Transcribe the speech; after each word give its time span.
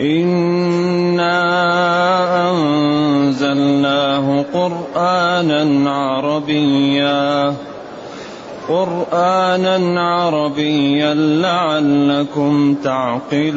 إنا 0.00 1.36
أنزلناه 2.50 4.44
قرآنا 4.54 5.90
عربيا 5.90 7.54
قرآنا 8.68 10.00
عربيا 10.00 11.14
لعلكم 11.14 12.74
تعقلون 12.74 13.56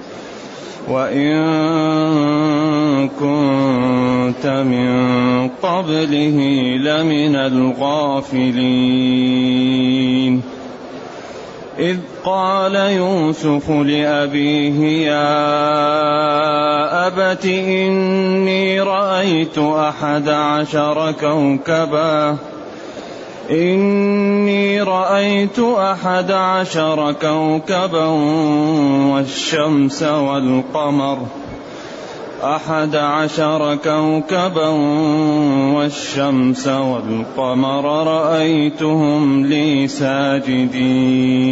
وإن 0.89 1.37
كنت 3.19 4.47
من 4.47 5.47
قبله 5.47 6.37
لمن 6.77 7.35
الغافلين 7.35 8.81
إذ 11.79 11.97
قال 12.25 12.75
يوسف 12.75 13.69
لأبيه 13.69 15.07
يا 15.07 15.51
أبت 17.07 17.45
إني 17.45 18.81
رأيت 18.81 19.57
أحد 19.57 20.29
عشر 20.29 21.11
كوكباً 21.11 22.37
إني 23.51 24.81
رأيت 24.81 25.59
أحد 25.59 26.31
عشر 26.31 27.11
كوكبا 27.11 28.05
والشمس 29.13 30.03
والقمر. 30.03 31.17
أحد 32.43 32.95
عشر 32.95 33.75
كوكبا 33.75 34.67
والشمس 35.75 36.67
والقمر. 36.67 38.07
رأيتهم 38.07 39.45
لي 39.45 39.87
ساجدين. 39.87 41.51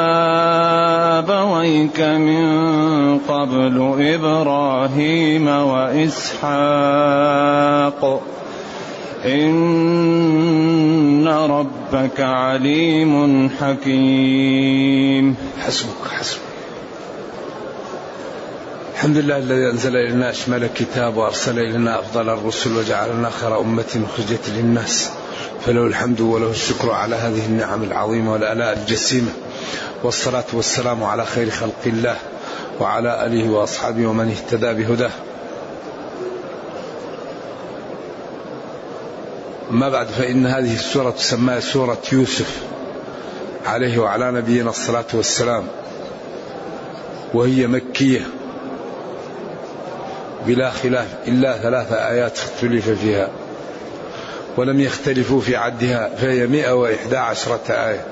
أبويك 1.61 1.99
من 1.99 3.19
قبل 3.19 3.95
إبراهيم 3.99 5.47
وإسحاق؟ 5.47 6.51
إن 9.25 11.27
ربك 11.27 12.19
عليم 12.19 13.49
حكيم. 13.49 15.35
حسبك 15.59 16.07
حسبك. 16.19 16.41
الحمد 18.93 19.17
لله 19.17 19.37
الذي 19.37 19.69
أنزل 19.69 19.95
إلينا 19.95 20.29
أشمل 20.29 20.63
الكتاب 20.63 21.17
وأرسل 21.17 21.59
إلينا 21.59 21.99
أفضل 21.99 22.29
الرسل 22.29 22.77
وجعلنا 22.77 23.29
خير 23.29 23.59
أمة 23.59 24.03
أخرجت 24.05 24.49
للناس. 24.49 25.09
فله 25.65 25.87
الحمد 25.87 26.21
وله 26.21 26.51
الشكر 26.51 26.91
على 26.91 27.15
هذه 27.15 27.45
النعم 27.45 27.83
العظيمة 27.83 28.33
والآلاء 28.33 28.77
الجسيمة. 28.77 29.31
والصلاة 30.03 30.43
والسلام 30.53 31.03
على 31.03 31.25
خير 31.25 31.49
خلق 31.49 31.81
الله 31.85 32.15
وعلى 32.79 33.25
آله 33.25 33.49
وأصحابه 33.49 34.07
ومن 34.07 34.31
اهتدى 34.31 34.73
بهداه. 34.73 35.11
أما 39.71 39.89
بعد 39.89 40.07
فإن 40.07 40.45
هذه 40.45 40.75
السورة 40.75 41.09
تسمى 41.09 41.61
سورة 41.61 42.01
يوسف 42.11 42.61
عليه 43.65 43.99
وعلى 43.99 44.31
نبينا 44.31 44.69
الصلاة 44.69 45.05
والسلام 45.13 45.67
وهي 47.33 47.67
مكية 47.67 48.27
بلا 50.45 50.69
خلاف 50.69 51.07
إلا 51.27 51.57
ثلاث 51.57 51.91
آيات 51.91 52.37
اختلف 52.37 52.89
فيها 52.89 53.29
ولم 54.57 54.79
يختلفوا 54.79 55.41
في 55.41 55.55
عدها 55.55 56.09
فهي 56.15 56.47
مئة 56.47 56.71
وإحدى 56.71 57.17
عشرة 57.17 57.61
آية. 57.69 58.05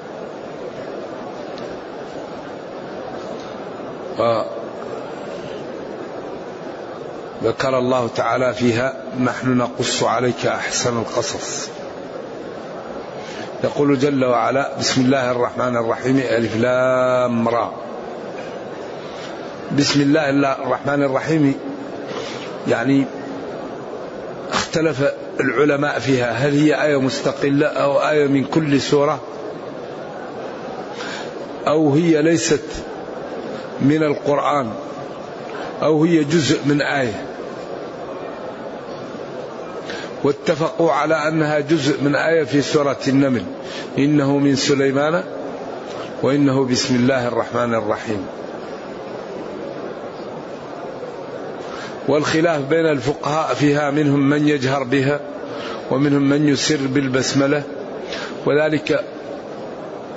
ذكر 7.44 7.78
الله 7.78 8.07
تعالى 8.16 8.53
فيها 8.53 8.94
نحن 9.19 9.57
نقص 9.57 10.03
عليك 10.03 10.46
أحسن 10.46 10.97
القصص. 10.97 11.69
يقول 13.63 14.00
جل 14.00 14.25
وعلا 14.25 14.78
بسم 14.80 15.02
الله 15.02 15.31
الرحمن 15.31 15.75
الرحيم 15.78 16.18
ألف 16.19 16.56
لام 16.56 17.47
را. 17.47 17.74
بسم 19.78 20.02
الله 20.02 20.30
الرحمن 20.30 21.03
الرحيم 21.03 21.56
يعني 22.68 23.06
اختلف 24.51 25.03
العلماء 25.40 26.00
فيها 26.00 26.31
هل 26.31 26.53
هي 26.59 26.84
آية 26.84 27.01
مستقلة 27.01 27.68
أو 27.68 28.09
آية 28.09 28.28
من 28.28 28.44
كل 28.44 28.81
سورة 28.81 29.19
أو 31.68 31.94
هي 31.94 32.21
ليست 32.21 32.63
من 33.81 34.04
القرآن 34.04 34.72
أو 35.81 36.04
هي 36.04 36.24
جزء 36.24 36.60
من 36.66 36.81
آية. 36.81 37.26
واتفقوا 40.24 40.92
على 40.92 41.28
أنها 41.28 41.60
جزء 41.60 42.04
من 42.04 42.16
آية 42.16 42.44
في 42.44 42.62
سورة 42.62 43.00
النمل. 43.08 43.44
إنه 43.98 44.38
من 44.38 44.56
سليمان 44.56 45.24
وإنه 46.22 46.66
بسم 46.66 46.96
الله 46.96 47.28
الرحمن 47.28 47.76
الرحيم. 47.76 48.26
والخلاف 52.08 52.62
بين 52.62 52.86
الفقهاء 52.86 53.54
فيها 53.54 53.92
منهم 53.92 54.30
من 54.30 54.48
يجهر 54.48 54.84
بها 54.84 55.20
ومنهم 55.92 56.30
من 56.30 56.48
يسر 56.48 56.80
بالبسملة. 56.88 57.64
وذلك 58.46 59.06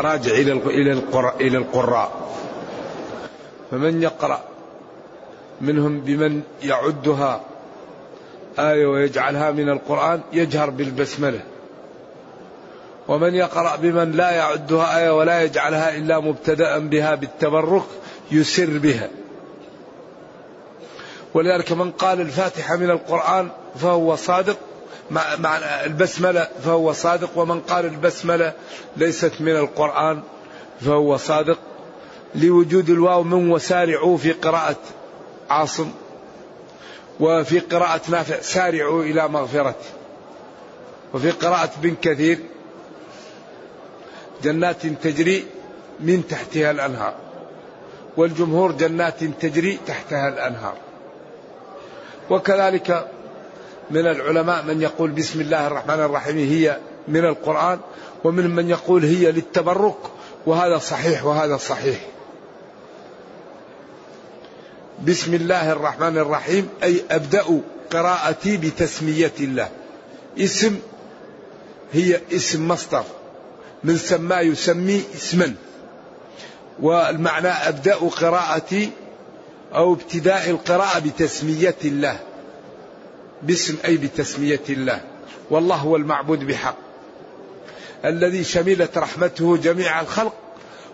راجع 0.01 0.33
إلى 1.41 1.57
القراء. 1.57 2.22
فمن 3.73 4.03
يقرأ 4.03 4.41
منهم 5.61 6.01
بمن 6.01 6.43
يعدها 6.63 7.41
آية 8.59 8.87
ويجعلها 8.87 9.51
من 9.51 9.69
القرآن 9.69 10.21
يجهر 10.33 10.71
بالبسملة. 10.71 11.41
ومن 13.09 13.35
يقرأ 13.35 13.77
بمن 13.77 14.13
لا 14.13 14.31
يعدها 14.31 14.99
آية 14.99 15.11
ولا 15.11 15.43
يجعلها 15.43 15.97
إلا 15.97 16.21
مبتدأ 16.21 16.79
بها 16.79 17.15
بالتبرك 17.15 17.83
يسر 18.31 18.79
بها. 18.79 19.09
ولذلك 21.35 21.73
من 21.73 21.91
قال 21.91 22.21
الفاتحة 22.21 22.77
من 22.77 22.91
القرآن 22.91 23.49
فهو 23.77 24.17
صادق 24.17 24.57
مع 25.11 25.59
البسملة 25.85 26.49
فهو 26.65 26.93
صادق 26.93 27.39
ومن 27.39 27.61
قال 27.61 27.85
البسملة 27.85 28.53
ليست 28.97 29.33
من 29.41 29.57
القرآن 29.57 30.23
فهو 30.81 31.17
صادق. 31.17 31.59
لوجود 32.35 32.91
الواو 32.91 33.23
من 33.23 33.51
وسارعوا 33.51 34.17
في 34.17 34.33
قراءة 34.33 34.77
عاصم 35.51 35.91
وفي 37.21 37.59
قراءة 37.59 38.01
نافع 38.09 38.41
سارعوا 38.41 39.03
إلى 39.03 39.29
مغفرته 39.29 39.91
وفي 41.15 41.31
قراءة 41.31 41.71
بن 41.83 41.95
كثير 42.03 42.39
جنات 44.43 44.87
تجري 44.87 45.47
من 46.01 46.27
تحتها 46.29 46.71
الأنهار 46.71 47.15
والجمهور 48.17 48.73
جنات 48.73 49.25
تجري 49.25 49.79
تحتها 49.87 50.29
الأنهار 50.29 50.75
وكذلك 52.31 53.09
من 53.91 54.07
العلماء 54.07 54.65
من 54.65 54.83
يقول 54.83 55.11
بسم 55.11 55.41
الله 55.41 55.67
الرحمن 55.67 56.01
الرحيم 56.01 56.39
هي 56.39 56.79
من 57.09 57.25
القرآن 57.25 57.79
ومن 58.25 58.51
من 58.51 58.71
يقول 58.71 59.05
هي 59.05 59.33
للتبرك 59.33 59.99
وهذا 60.47 60.79
صحيح 60.79 61.25
وهذا 61.25 61.57
صحيح 61.57 62.12
بسم 65.07 65.35
الله 65.35 65.73
الرحمن 65.73 66.19
الرحيم. 66.19 66.69
أي 66.83 67.03
أبدأ 67.11 67.61
قراءتي 67.91 68.57
بتسمية 68.57 69.33
الله. 69.41 69.69
اسم 70.39 70.79
هي 71.93 72.21
اسم 72.33 72.69
مصدر. 72.69 73.05
من 73.85 73.99
سما 73.99 74.41
يسمي 74.41 75.03
اسما. 75.15 75.55
والمعنى 76.81 77.49
أبدأ 77.49 77.95
قراءتي 77.95 78.91
أو 79.75 79.93
ابتداء 79.93 80.51
القراءة 80.51 80.99
بتسمية 80.99 81.77
الله. 81.85 82.19
باسم 83.43 83.77
أي 83.85 83.97
بتسمية 83.97 84.67
الله. 84.69 85.01
والله 85.51 85.77
هو 85.77 85.97
المعبود 85.97 86.47
بحق. 86.47 86.77
الذي 88.05 88.45
شملت 88.45 88.99
رحمته 88.99 89.57
جميع 89.57 90.01
الخلق 90.01 90.35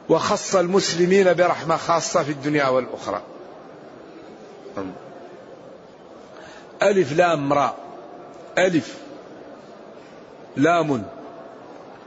وخص 0.08 0.56
المسلمين 0.56 1.34
برحمة 1.34 1.76
خاصة 1.76 2.22
في 2.22 2.30
الدنيا 2.30 2.68
والأخرى. 2.68 3.22
ألف 6.82 7.12
لام 7.12 7.52
راء 7.52 7.76
ألف. 8.58 8.98
لام. 10.56 11.04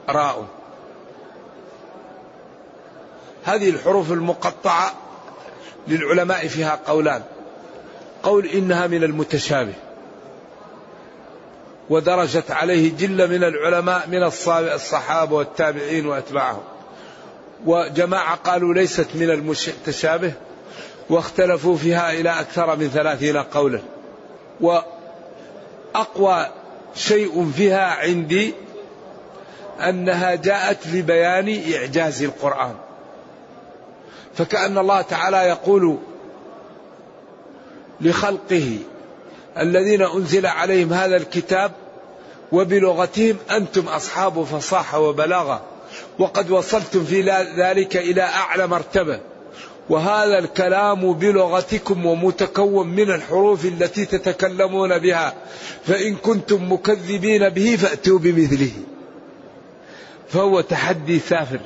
راء. 0.10 0.46
هذه 3.44 3.70
الحروف 3.70 4.12
المقطعة 4.12 4.94
للعلماء 5.88 6.48
فيها 6.48 6.80
قولان. 6.88 7.24
قول 8.24 8.46
إنها 8.46 8.88
من 8.88 9.04
المتشابه. 9.04 9.74
ودرجت 11.90 12.52
عليه 12.52 12.98
جلة 12.98 13.26
من 13.26 13.44
العلماء 13.44 14.08
من 14.08 14.24
الصحابة 14.74 15.36
والتابعين 15.36 16.06
وأتباعهم. 16.06 16.64
وجماعة 17.66 18.36
قالوا 18.36 18.74
ليست 18.74 19.08
من 19.16 19.30
المتشابه. 19.30 20.34
واختلفوا 21.12 21.78
فيها 21.78 22.12
إلى 22.12 22.30
أكثر 22.30 22.76
من 22.76 22.88
ثلاثين 22.88 23.38
قولا 23.38 23.82
وأقوى 24.62 26.48
شيء 26.96 27.52
فيها 27.56 27.96
عندي 27.96 28.54
أنها 29.80 30.36
جاءت 30.36 30.88
لبيان 30.88 31.62
إعجاز 31.74 32.24
القرآن. 32.24 32.76
فكأن 34.36 34.78
الله 34.78 35.02
تعالى 35.02 35.38
يقول 35.38 35.98
لخلقه 38.02 38.78
الذين 39.58 40.02
أنزل 40.02 40.46
عليهم 40.46 40.94
هذا 40.94 41.18
الكتاب 41.18 41.72
وبلغتهم 42.52 43.38
أنتم 43.52 43.88
أصحاب 43.88 44.44
فصاحة 44.44 45.00
وبلاغة 45.00 45.62
وقد 46.20 46.52
وصلتم 46.52 47.04
في 47.04 47.22
ذلك 47.58 47.98
إلى 47.98 48.22
أعلى 48.22 48.68
مرتبة. 48.68 49.20
وهذا 49.92 50.40
الكلام 50.40 51.14
بلغتكم 51.14 52.06
ومتكون 52.06 52.88
من 52.88 53.12
الحروف 53.12 53.66
التي 53.66 54.06
تتكلمون 54.06 55.00
بها. 55.00 55.34
فإن 55.86 56.16
كنتم 56.16 56.72
مكذبين 56.72 57.50
به 57.50 57.76
فأتوا 57.76 58.20
بمثله. 58.20 58.72
فهو 60.30 60.62
تحدي 60.62 61.20
سافر. 61.20 61.60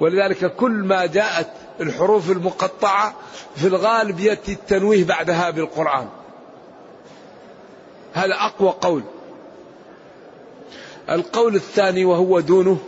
ولذلك 0.00 0.54
كل 0.54 0.70
ما 0.70 1.06
جاءت 1.06 1.46
الحروف 1.80 2.30
المقطعة 2.30 3.14
في 3.56 3.66
الغالب 3.66 4.20
يأتي 4.20 4.52
التنويه 4.52 5.04
بعدها 5.04 5.50
بالقرآن. 5.50 6.08
هذا 8.12 8.34
أقوى 8.34 8.74
قول. 8.80 9.02
القول 11.10 11.54
الثاني 11.54 12.04
وهو 12.04 12.40
دونه. 12.40 12.78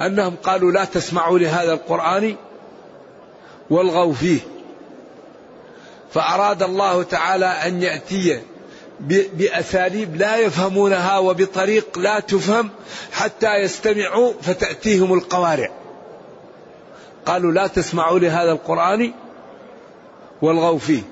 أنهم 0.00 0.36
قالوا 0.36 0.72
لا 0.72 0.84
تسمعوا 0.84 1.38
لهذا 1.38 1.72
القرآن. 1.72 2.36
والغوا 3.72 4.12
فيه. 4.12 4.40
فأراد 6.14 6.62
الله 6.62 7.02
تعالى 7.02 7.46
أن 7.46 7.82
يأتي 7.82 8.40
بأساليب 9.32 10.16
لا 10.16 10.36
يفهمونها 10.36 11.18
وبطريق 11.18 11.98
لا 11.98 12.20
تفهم 12.20 12.70
حتى 13.12 13.56
يستمعوا 13.56 14.32
فتأتيهم 14.42 15.14
القوارع. 15.14 15.70
قالوا 17.26 17.52
لا 17.52 17.66
تسمعوا 17.66 18.18
لهذا 18.18 18.52
القرآن 18.52 19.12
والغوا 20.42 20.78
فيه. 20.78 21.02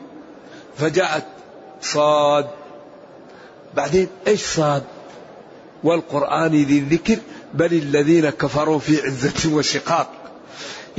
فجاءت 0.78 1.26
صاد. 1.82 2.46
بعدين 3.74 4.08
إيش 4.26 4.40
صاد؟ 4.40 4.82
والقرآن 5.84 6.50
ذي 6.50 6.78
الذكر 6.78 7.18
بل 7.54 7.72
الذين 7.72 8.30
كفروا 8.30 8.78
في 8.78 9.02
عزة 9.02 9.56
وشقاق. 9.56 10.19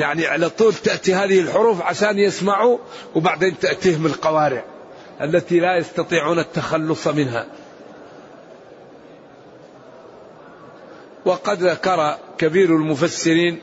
يعني 0.01 0.27
على 0.27 0.49
طول 0.49 0.73
تأتي 0.73 1.13
هذه 1.13 1.39
الحروف 1.39 1.81
عشان 1.81 2.19
يسمعوا 2.19 2.77
وبعدين 3.15 3.59
تأتيهم 3.59 4.05
القوارع 4.05 4.63
التي 5.21 5.59
لا 5.59 5.77
يستطيعون 5.77 6.39
التخلص 6.39 7.07
منها. 7.07 7.45
وقد 11.25 11.63
ذكر 11.63 12.17
كبير 12.37 12.75
المفسرين 12.75 13.59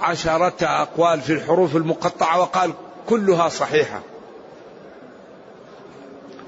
عشرة 0.00 0.56
أقوال 0.62 1.20
في 1.20 1.32
الحروف 1.32 1.76
المقطعة 1.76 2.40
وقال 2.40 2.72
كلها 3.06 3.48
صحيحة. 3.48 4.02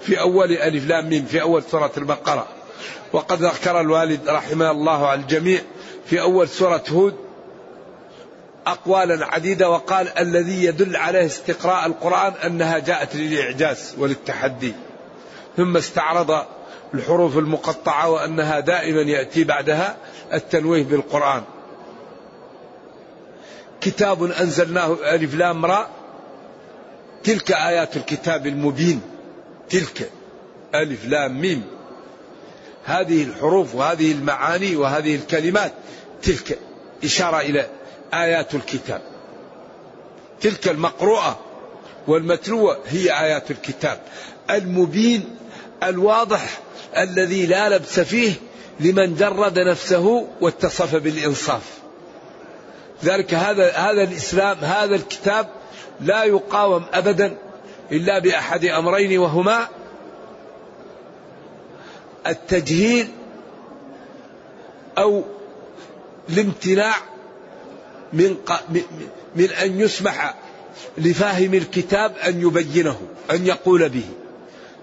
في 0.01 0.21
أول 0.21 0.53
ألف 0.53 0.87
لام 0.87 1.09
ميم 1.09 1.25
في 1.25 1.43
أول 1.43 1.63
سورة 1.63 1.93
البقرة. 1.97 2.47
وقد 3.13 3.43
ذكر 3.43 3.81
الوالد 3.81 4.29
رحمه 4.29 4.71
الله 4.71 5.07
على 5.07 5.21
الجميع 5.21 5.61
في 6.07 6.21
أول 6.21 6.49
سورة 6.49 6.85
هود 6.91 7.28
أقوالا 8.73 9.27
عديدة 9.27 9.71
وقال 9.71 10.19
الذي 10.19 10.65
يدل 10.65 10.97
عليه 10.97 11.27
استقراء 11.27 11.87
القرآن 11.87 12.33
أنها 12.33 12.79
جاءت 12.79 13.17
للإعجاز 13.17 13.95
وللتحدي 13.99 14.75
ثم 15.57 15.77
استعرض 15.77 16.45
الحروف 16.95 17.39
المقطعة 17.39 18.11
وأنها 18.11 18.61
دائما 18.61 19.01
يأتي 19.01 19.45
بعدها 19.45 19.97
التنويه 20.33 20.85
بالقرآن. 20.85 21.43
كتاب 23.81 24.25
أنزلناه 24.25 24.97
ألف 25.15 25.35
لام 25.35 25.67
را 25.67 25.89
تلك 27.25 27.53
آيات 27.53 27.97
الكتاب 27.97 28.47
المبين 28.47 29.01
تلك 29.71 30.11
ألف 30.75 31.05
لام 31.05 31.41
ميم. 31.41 31.63
هذه 32.85 33.23
الحروف 33.23 33.75
وهذه 33.75 34.13
المعاني 34.13 34.77
وهذه 34.77 35.15
الكلمات 35.15 35.73
تلك 36.23 36.59
إشارة 37.05 37.41
إلى 37.41 37.67
آيات 38.15 38.55
الكتاب. 38.55 39.01
تلك 40.41 40.69
المقروءة 40.69 41.39
والمتلوة 42.07 42.79
هي 42.87 43.21
آيات 43.21 43.51
الكتاب. 43.51 44.01
المبين 44.51 45.37
الواضح 45.83 46.61
الذي 46.97 47.47
لا 47.47 47.69
لبس 47.69 48.01
فيه 48.01 48.33
لمن 48.81 49.15
جرد 49.15 49.59
نفسه 49.59 50.29
واتصف 50.41 50.95
بالإنصاف. 50.95 51.79
ذلك 53.05 53.35
هذا 53.35 53.73
هذا 53.73 54.03
الإسلام 54.03 54.57
هذا 54.59 54.95
الكتاب 54.95 55.49
لا 56.01 56.25
يقاوم 56.25 56.85
أبدا 56.93 57.37
إلا 57.93 58.19
بأحد 58.19 58.65
أمرين 58.65 59.19
وهما 59.19 59.69
التجهيل 62.27 63.09
أو 64.99 65.25
الامتناع 66.29 66.95
من 68.13 68.37
من 69.37 69.51
أن 69.51 69.81
يسمح 69.81 70.35
لفاهم 70.99 71.55
الكتاب 71.55 72.13
أن 72.27 72.43
يبينه 72.43 73.01
أن 73.31 73.47
يقول 73.47 73.89
به. 73.89 74.05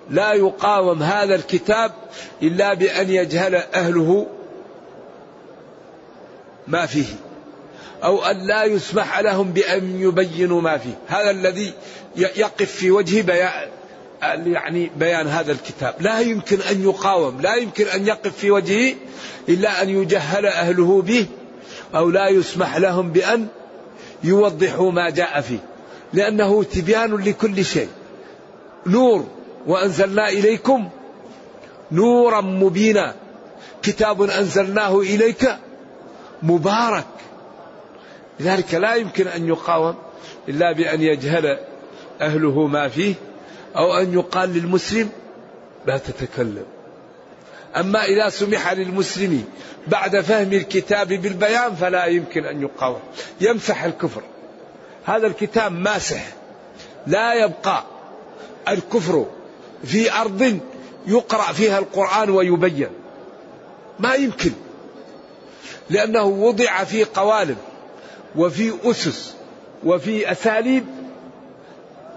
لا 0.10 0.34
يقاوم 0.34 1.04
هذا 1.04 1.36
الكتاب 1.36 1.92
إلا 2.42 2.74
بأن 2.74 3.10
يجهل 3.10 3.56
أهله 3.56 4.28
ما 6.68 6.86
فيه 6.86 7.06
أو 8.04 8.26
أن 8.26 8.48
لا 8.48 8.64
يسمح 8.64 9.20
لهم 9.20 9.52
بأن 9.52 10.02
يبينوا 10.02 10.62
ما 10.62 10.78
فيه. 10.78 10.98
هذا 11.08 11.32
الذي 11.32 11.74
يقف 12.16 12.72
في 12.72 12.92
وجه 12.92 13.22
بيان 13.22 13.70
يعني 14.46 14.92
بيان 14.98 15.28
هذا 15.28 15.52
الكتاب. 15.52 15.96
لا 16.00 16.20
يمكن 16.20 16.62
أن 16.62 16.84
يقاوم 16.84 17.42
لا 17.42 17.56
يمكن 17.56 17.88
أن 17.88 18.08
يقف 18.08 18.38
في 18.38 18.52
وجهه 18.52 18.96
إلا 19.50 19.82
أن 19.82 19.90
يجهل 19.90 20.46
أهله 20.46 21.02
به. 21.02 21.28
أو 21.96 22.10
لا 22.10 22.28
يسمح 22.28 22.78
لهم 22.78 23.12
بأن 23.12 23.48
يوضحوا 24.24 24.92
ما 24.92 25.10
جاء 25.10 25.42
فيه. 25.42 25.60
لأنه 26.14 26.64
تبيان 26.64 27.16
لكل 27.16 27.66
شيء. 27.66 27.90
نور 28.88 29.26
وأنزلنا 29.68 30.30
إليكم 30.30 30.90
نورا 31.92 32.42
مبينا. 32.42 33.16
كتاب 33.82 34.22
أنزلناه 34.22 35.00
إليك 35.00 35.58
مبارك. 36.44 37.06
لذلك 38.40 38.74
لا 38.74 38.96
يمكن 38.96 39.28
أن 39.28 39.48
يقاوم 39.48 39.96
إلا 40.50 40.72
بأن 40.72 41.02
يجهل 41.02 41.60
أهله 42.22 42.68
ما 42.68 42.88
فيه 42.88 43.14
أو 43.78 43.94
أن 43.94 44.14
يقال 44.14 44.50
للمسلم 44.50 45.10
لا 45.86 45.98
تتكلم. 45.98 46.66
أما 47.76 48.06
إذا 48.06 48.30
سمح 48.30 48.72
للمسلم 48.72 49.46
بعد 49.88 50.22
فهم 50.22 50.54
الكتاب 50.54 51.08
بالبيان 51.08 51.76
فلا 51.76 52.06
يمكن 52.06 52.46
أن 52.46 52.62
يقاوم. 52.62 53.00
يمسح 53.42 53.84
الكفر. 53.84 54.22
هذا 55.06 55.28
الكتاب 55.28 55.72
ماسح. 55.72 56.28
لا 57.08 57.34
يبقى 57.34 57.84
الكفر 58.70 59.26
في 59.84 60.12
أرض 60.14 60.60
يقرأ 61.08 61.54
فيها 61.54 61.80
القرآن 61.80 62.30
ويبين. 62.30 62.90
ما 64.00 64.14
يمكن. 64.14 64.52
لأنه 65.90 66.24
وضع 66.24 66.84
في 66.84 67.04
قوالب 67.04 67.58
وفي 68.36 68.74
أسس 68.84 69.34
وفي 69.84 70.32
أساليب 70.32 70.86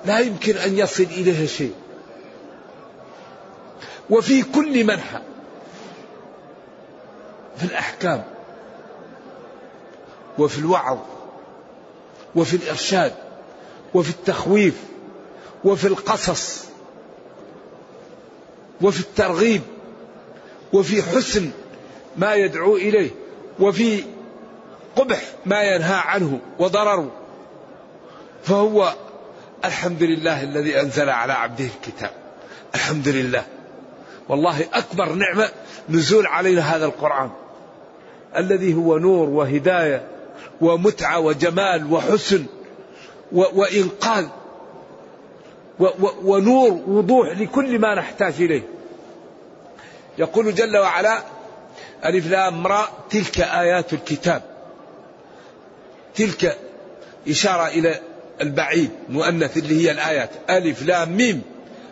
لا 0.07 0.19
يمكن 0.19 0.57
أن 0.57 0.79
يصل 0.79 1.03
إليها 1.03 1.47
شيء. 1.47 1.75
وفي 4.11 4.43
كل 4.43 4.85
منحى 4.85 5.19
في 7.59 7.65
الأحكام 7.65 8.25
وفي 10.39 10.59
الوعظ 10.59 10.99
وفي 12.37 12.55
الإرشاد 12.57 13.15
وفي 13.95 14.11
التخويف 14.11 14.75
وفي 15.65 15.87
القصص 15.87 16.65
وفي 18.81 19.01
الترغيب 19.01 19.63
وفي 20.73 21.03
حسن 21.03 21.51
ما 22.17 22.35
يدعو 22.35 22.77
إليه 22.77 23.11
وفي 23.61 24.05
قبح 24.97 25.23
ما 25.47 25.63
ينهى 25.63 25.95
عنه 25.95 26.41
وضرر 26.59 27.11
فهو 28.45 28.95
الحمد 29.65 30.03
لله 30.03 30.43
الذي 30.43 30.81
أنزل 30.81 31.09
على 31.09 31.33
عبده 31.33 31.65
الكتاب. 31.65 32.11
الحمد 32.75 33.09
لله. 33.09 33.45
والله 34.29 34.69
أكبر 34.73 35.13
نعمة 35.13 35.51
نزول 35.89 36.27
علينا 36.27 36.77
هذا 36.77 36.85
القرآن. 36.87 37.31
الذي 38.37 38.75
هو 38.75 38.99
نور 38.99 39.29
وهداية 39.29 40.03
ومتعة 40.61 41.21
وجمال 41.21 41.93
وحسن 41.93 42.45
وإنقاذ 43.33 44.27
ونور 46.25 46.83
وضوح 46.87 47.39
لكل 47.39 47.79
ما 47.79 47.95
نحتاج 47.95 48.35
إليه. 48.39 48.63
يقول 50.19 50.55
جل 50.55 50.77
وعلا 50.77 51.23
ألف 52.05 52.31
لام 52.31 52.67
را 52.67 52.89
تلك 53.11 53.41
آيات 53.41 53.93
الكتاب. 53.93 54.43
تلك 56.15 56.59
إشارة 57.29 57.69
إلى 57.69 58.01
البعيد 58.41 58.91
مؤنث 59.09 59.57
اللي 59.57 59.87
هي 59.87 59.91
الآيات. 59.91 60.31
ألف 60.51 60.83
لام 60.83 61.17
ميم. 61.17 61.43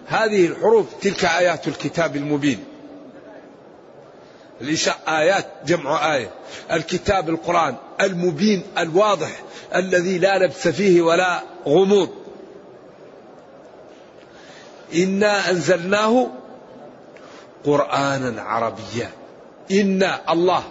هذه 0.07 0.47
الحروف 0.47 0.87
تلك 1.02 1.25
آيات 1.25 1.69
الكتاب 1.69 2.16
المبين. 2.16 2.64
آيات 5.09 5.47
جمع 5.67 6.15
آية. 6.15 6.31
الكتاب 6.73 7.29
القرآن 7.29 7.75
المبين 8.01 8.63
الواضح 8.79 9.43
الذي 9.75 10.19
لا 10.19 10.39
لبس 10.39 10.69
فيه 10.69 11.03
ولا 11.03 11.41
غموض. 11.67 12.09
إنا 14.95 15.51
أنزلناه 15.51 16.27
قرآنا 17.65 18.43
عربيا. 18.43 19.11
إنا 19.71 20.33
الله. 20.33 20.63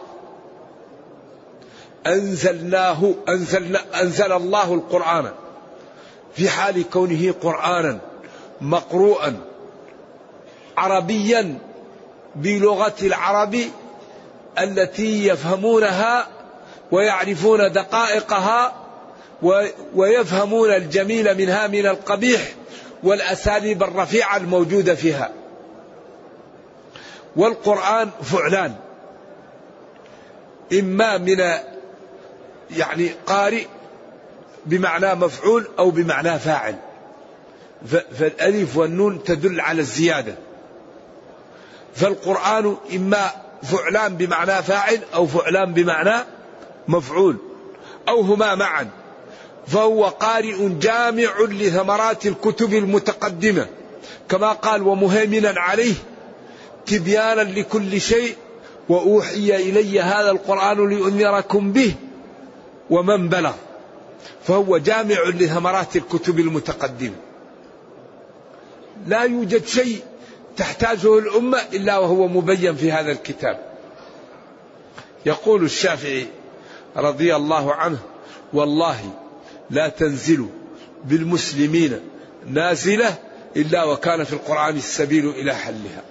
أنزلناه 2.08 3.14
أنزلنا 3.30 4.02
أنزل 4.02 4.32
الله 4.32 4.74
القرآن. 4.74 5.32
في 6.36 6.50
حال 6.50 6.90
كونه 6.90 7.34
قرآنا 7.42 8.00
مقروءا 8.62 9.38
عربيا 10.78 11.60
بلغة 12.36 12.96
العرب 13.02 13.58
التي 14.60 15.28
يفهمونها 15.28 16.28
ويعرفون 16.92 17.72
دقائقها 17.72 18.74
ويفهمون 19.96 20.70
الجميل 20.70 21.38
منها 21.38 21.68
من 21.68 21.86
القبيح 21.86 22.42
والأساليب 23.04 23.84
الرفيعة 23.84 24.38
الموجودة 24.38 24.96
فيها. 24.96 25.32
والقرآن 27.36 28.10
فعلان. 28.24 28.76
إما 30.74 31.18
من 31.18 31.40
يعني 32.78 33.10
قارئ 33.26 33.66
بمعنى 34.66 35.16
مفعول 35.16 35.68
أو 35.80 35.90
بمعنى 35.92 36.40
فاعل. 36.40 36.76
فالألف 38.20 38.78
والنون 38.78 39.24
تدل 39.24 39.62
على 39.62 39.82
الزيادة. 39.82 40.36
فالقرآن 41.96 42.78
إما 42.96 43.32
فعلان 43.64 44.18
بمعنى 44.18 44.64
فاعل 44.64 45.00
أو 45.14 45.28
فعلان 45.28 45.74
بمعنى 45.74 46.26
مفعول 46.88 47.38
أو 48.08 48.22
هما 48.22 48.56
معا. 48.56 48.88
فهو 49.68 50.06
قارئ 50.06 50.70
جامع 50.70 51.32
لثمرات 51.40 52.26
الكتب 52.26 52.74
المتقدمة. 52.74 53.68
كما 54.30 54.52
قال 54.52 54.82
ومهيمنا 54.82 55.54
عليه 55.58 55.94
تبيانا 56.86 57.42
لكل 57.42 58.02
شيء 58.02 58.36
وأوحي 58.90 59.56
إلي 59.56 60.02
هذا 60.02 60.32
القرآن 60.32 60.90
لأنذركم 60.90 61.72
به 61.72 61.94
ومن 62.90 63.30
بلغ. 63.30 63.54
فهو 64.44 64.78
جامع 64.78 65.24
لثمرات 65.24 65.96
الكتب 65.96 66.40
المتقدمة. 66.40 67.16
لا 69.08 69.24
يوجد 69.24 69.66
شيء 69.66 70.02
تحتاجه 70.58 71.20
الأمة 71.20 71.62
إلا 71.74 71.98
وهو 71.98 72.28
مبين 72.28 72.76
في 72.76 72.92
هذا 72.92 73.12
الكتاب. 73.12 73.60
يقول 75.26 75.64
الشافعي 75.64 76.28
رضي 76.98 77.36
الله 77.36 77.74
عنه 77.74 78.00
والله 78.54 79.00
لا 79.70 79.90
تنزل 79.90 80.48
بالمسلمين 81.06 82.00
نازلة 82.48 83.16
إلا 83.56 83.84
وكان 83.84 84.24
في 84.24 84.34
القرآن 84.34 84.78
السبيل 84.78 85.30
إلى 85.30 85.56
حلها. 85.56 86.04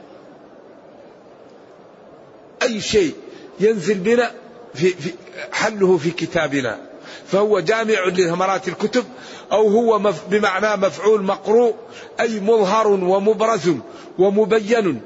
أي 2.62 2.80
شيء 2.80 3.14
ينزل 3.60 3.98
بنا 3.98 4.30
في, 4.74 4.88
في 4.88 5.12
حله 5.52 5.96
في 5.96 6.10
كتابنا. 6.10 6.80
فهو 7.26 7.60
جامع 7.60 8.06
لثمرات 8.06 8.68
الكتب 8.68 9.04
أو 9.52 9.68
هو 9.68 10.12
بمعنى 10.30 10.76
مفعول 10.86 11.22
مقروء 11.22 11.74
أي 12.20 12.40
مظهر 12.40 12.88
ومبرز 12.88 13.70
ومبين 14.18 15.00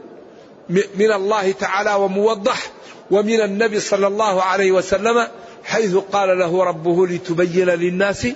من 0.70 1.12
الله 1.12 1.52
تعالى 1.52 1.94
وموضح 1.94 2.70
ومن 3.10 3.40
النبي 3.40 3.80
صلى 3.80 4.06
الله 4.06 4.42
عليه 4.42 4.72
وسلم 4.72 5.26
حيث 5.64 5.96
قال 5.96 6.38
له 6.38 6.64
ربه 6.64 7.06
لتبين 7.06 7.68
للناس 7.68 8.28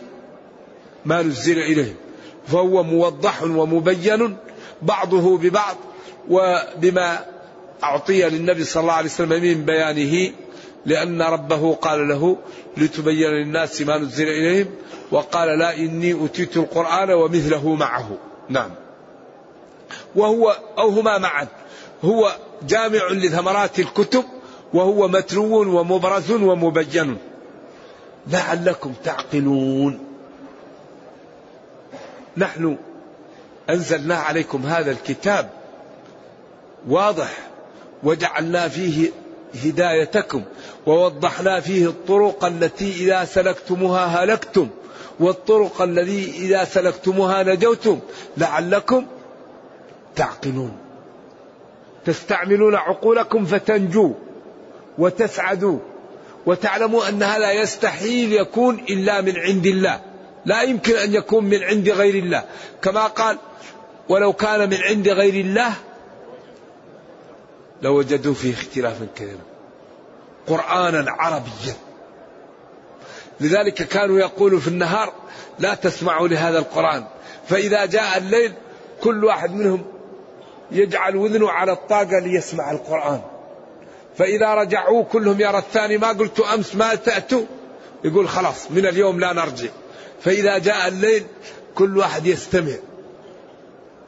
ما 1.05 1.23
نزل 1.23 1.59
إليهم 1.59 1.95
فهو 2.47 2.83
موضح 2.83 3.43
ومبين 3.43 4.37
بعضه 4.83 5.39
ببعض 5.39 5.77
وبما 6.31 7.25
أعطي 7.85 8.29
للنبي 8.29 8.65
صلى 8.65 8.81
الله 8.81 8.93
عليه 8.93 9.09
وسلم 9.11 9.43
من 9.43 9.65
بيانه 9.65 10.33
لأن 10.87 11.23
ربه 11.23 11.75
قال 11.75 12.09
له 12.09 12.37
لتبين 12.77 13.31
للناس 13.31 13.83
ما 13.83 13.99
نزل 13.99 14.29
إليهم 14.29 14.67
وقال 15.11 15.59
لا 15.59 15.77
إني 15.77 16.25
أتيت 16.25 16.57
القرآن 16.57 17.11
ومثله 17.11 17.75
معه. 17.75 18.11
نعم. 18.49 18.71
وهو 20.17 20.57
أو 20.79 20.89
هما 20.89 21.19
معا. 21.19 21.47
هو 22.05 22.37
جامع 22.63 23.09
لثمرات 23.11 23.79
الكتب 23.79 24.25
وهو 24.75 25.09
متلو 25.09 25.81
ومبرز 25.81 26.31
ومبين. 26.31 27.19
لعلكم 28.27 28.93
تعقلون. 29.05 29.99
نحن 32.37 32.77
أنزلنا 33.71 34.15
عليكم 34.15 34.67
هذا 34.67 34.91
الكتاب 34.91 35.51
واضح 36.89 37.39
وجعلنا 38.03 38.69
فيه 38.69 39.11
هدايتكم 39.65 40.43
ووضحنا 40.87 41.61
فيه 41.61 41.87
الطرق 41.87 42.45
التي 42.45 42.93
إذا 42.93 43.25
سلكتموها 43.25 44.07
هلكتم 44.07 44.69
والطرق 45.21 45.83
الذي 45.83 46.33
إذا 46.37 46.65
سلكتموها 46.65 47.43
نجوتم 47.43 48.01
لعلكم 48.37 49.07
تعقلون. 50.17 50.77
تستعملون 52.05 52.75
عقولكم 52.75 53.45
فتنجوا 53.45 54.13
وتسعدوا 54.99 55.79
وتعلموا 56.47 57.09
أن 57.09 57.23
هذا 57.23 57.53
يستحيل 57.53 58.33
يكون 58.33 58.85
إلا 58.91 59.21
من 59.21 59.37
عند 59.37 59.67
الله. 59.67 60.01
لا 60.45 60.63
يمكن 60.63 60.97
أن 60.97 61.15
يكون 61.15 61.45
من 61.45 61.63
عند 61.63 61.89
غير 61.91 62.15
الله. 62.15 62.45
كما 62.83 63.07
قال 63.07 63.39
ولو 64.09 64.33
كان 64.33 64.71
من 64.71 64.77
عند 64.77 65.09
غير 65.09 65.35
الله 65.35 65.75
لوجدوا 67.83 68.35
فيه 68.35 68.55
اختلافا 68.55 69.07
كثيرا 69.17 69.41
قرآنا 70.47 71.11
عربيا. 71.11 71.75
لذلك 73.41 73.75
كانوا 73.75 74.19
يقولوا 74.19 74.61
في 74.61 74.69
النهار 74.69 75.13
لا 75.59 75.75
تسمعوا 75.75 76.29
لهذا 76.29 76.59
القرآن. 76.59 77.05
فإذا 77.49 77.87
جاء 77.87 78.19
الليل 78.19 78.53
كل 79.03 79.25
واحد 79.25 79.55
منهم 79.55 79.85
يجعل 80.71 81.17
وذنه 81.17 81.51
على 81.51 81.73
الطاقة 81.73 82.19
ليسمع 82.19 82.71
القرآن. 82.71 83.21
فإذا 84.19 84.55
رجعوا 84.55 85.05
كلهم 85.05 85.41
يرى 85.41 85.59
الثاني 85.59 85.99
ما 85.99 86.09
قلت 86.09 86.41
أمس 86.41 86.75
ما 86.77 86.95
تأتوا 86.95 87.45
يقول 88.05 88.29
خلاص 88.29 88.71
من 88.71 88.87
اليوم 88.87 89.21
لا 89.21 89.33
نرجع. 89.33 89.69
فإذا 90.21 90.59
جاء 90.59 90.89
الليل 90.89 91.25
كل 91.75 91.99
واحد 91.99 92.27
يستمع. 92.27 92.75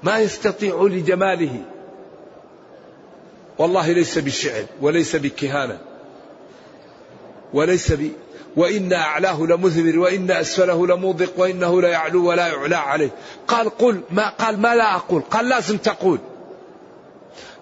ما 0.02 0.19
يستطيع 0.19 0.83
لجماله. 0.83 1.64
والله 3.58 3.92
ليس 3.92 4.18
بالشعر 4.18 4.64
وليس 4.80 5.16
بكهانة 5.16 5.78
وليس 7.52 7.92
ب 7.92 8.11
وإن 8.56 8.92
أعلاه 8.92 9.42
لمثمر 9.42 9.99
وإن 9.99 10.30
أسفله 10.30 10.87
لموضق 10.87 11.32
وإنه 11.37 11.82
لا 11.82 11.88
يعلو 11.88 12.28
ولا 12.28 12.46
يعلى 12.46 12.76
عليه. 12.76 13.11
قال 13.49 13.78
قل 13.78 14.00
ما 14.11 14.28
قال 14.28 14.61
ما 14.61 14.75
لا 14.75 14.96
أقول؟ 14.96 15.23
قال 15.30 15.49
لازم 15.49 15.76
تقول. 15.76 16.18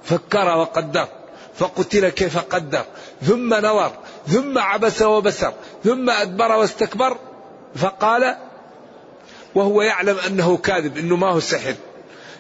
فكر 0.03 0.59
وقدر 0.59 1.09
فقتل 1.55 2.09
كيف 2.09 2.39
قدر 2.39 2.85
ثم 3.23 3.55
نظر 3.55 3.93
ثم 4.29 4.59
عبس 4.59 5.03
وبسر 5.03 5.53
ثم 5.85 6.11
أدبر 6.11 6.53
واستكبر. 6.53 7.17
فقال 7.75 8.37
وهو 9.55 9.83
يعلم 9.83 10.17
أنه 10.27 10.57
كاذب 10.57 10.99
أنه 10.99 11.17
ما 11.17 11.31
هو 11.31 11.41
سحر. 11.41 11.75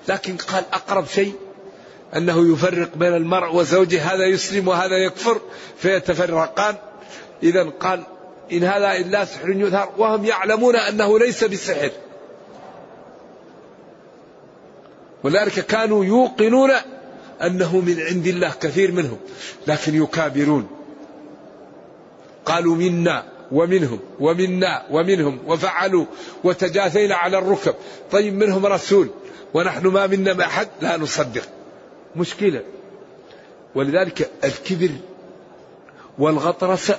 لكن 0.09 0.37
قال 0.37 0.65
أقرب 0.73 1.07
شيء 1.07 1.35
أنه 2.17 2.53
يفرق 2.53 2.97
بين 2.97 3.15
المرء 3.15 3.55
وزوجه 3.55 4.15
هذا 4.15 4.27
يسلم 4.27 4.69
وهذا 4.69 4.97
يكفر 4.97 5.41
فيتفرقان. 5.79 6.75
إذا 7.43 7.63
قال 7.63 8.03
إن 8.53 8.65
هذا 8.65 8.93
إلا 8.93 9.25
سحر 9.25 9.51
يظهر 9.51 9.93
وهم 9.99 10.25
يعلمون 10.25 10.77
أنه 10.77 11.19
ليس 11.19 11.45
بسحر. 11.45 11.91
ولذلك 15.25 15.67
كانوا 15.67 16.05
يوقنون 16.05 16.71
أنه 17.43 17.77
من 17.77 18.01
عند 18.01 18.27
الله 18.27 18.53
كثير 18.61 18.93
منهم 18.93 19.19
لكن 19.67 20.03
يكابرون. 20.03 20.69
قالوا 22.45 22.77
منا 22.77 23.25
ومنهم 23.53 24.01
ومنا 24.21 24.87
ومنهم 24.91 25.39
وفعلوا 25.47 26.07
وتجاثينا 26.45 27.15
على 27.15 27.39
الركب. 27.39 27.75
طيب 28.11 28.35
منهم 28.35 28.67
رسول 28.67 29.09
ونحن 29.55 29.87
ما 29.87 30.07
منا 30.07 30.33
ما 30.33 30.45
أحد 30.45 30.69
لا 30.81 30.97
نصدق. 30.97 31.43
مشكلة. 32.17 32.63
ولذلك 33.75 34.31
الكبر 34.45 34.91
والغطرسة 36.19 36.99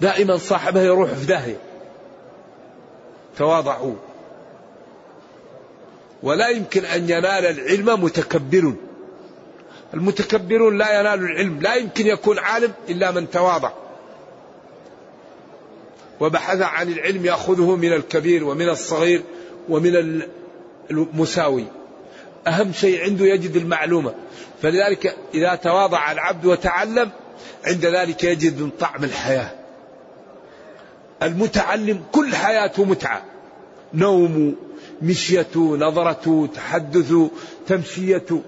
دائما 0.00 0.36
صاحبها 0.36 0.82
يروح 0.82 1.10
في 1.12 1.26
داهية. 1.26 1.60
تواضعوا. 3.38 3.94
ولا 6.22 6.48
يمكن 6.48 6.84
أن 6.84 7.02
ينال 7.10 7.46
العلم 7.46 8.04
متكبر 8.04 8.74
المتكبرون 9.94 10.78
لا 10.78 11.00
ينالوا 11.00 11.28
العلم. 11.28 11.60
لا 11.60 11.74
يمكن 11.74 12.06
يكون 12.06 12.38
عالم 12.38 12.72
إلا 12.88 13.10
من 13.10 13.30
تواضع. 13.30 13.72
وبحث 16.20 16.60
عن 16.60 16.92
العلم 16.92 17.26
يأخذه 17.26 17.76
من 17.76 17.92
الكبير 17.92 18.44
ومن 18.44 18.68
الصغير 18.68 19.22
ومن 19.68 20.22
المساوي. 20.90 21.64
أهم 22.46 22.72
شيء 22.72 23.02
عنده 23.02 23.24
يجد 23.24 23.56
المعلومة. 23.56 24.14
فلذلك 24.62 25.16
إذا 25.34 25.54
تواضع 25.54 26.12
العبد 26.12 26.46
وتعلم 26.46 27.10
عند 27.66 27.86
ذلك 27.86 28.24
يجد 28.24 28.60
من 28.60 28.70
طعم 28.70 29.04
الحياة. 29.04 29.50
المتعلم 31.22 32.02
كل 32.12 32.36
حياته 32.36 32.84
متعة. 32.84 33.24
نوم 33.94 34.56
مشيته 35.02 35.76
نظرته 35.76 36.48
تحدثه 36.54 37.30
تمشيته 37.66 38.42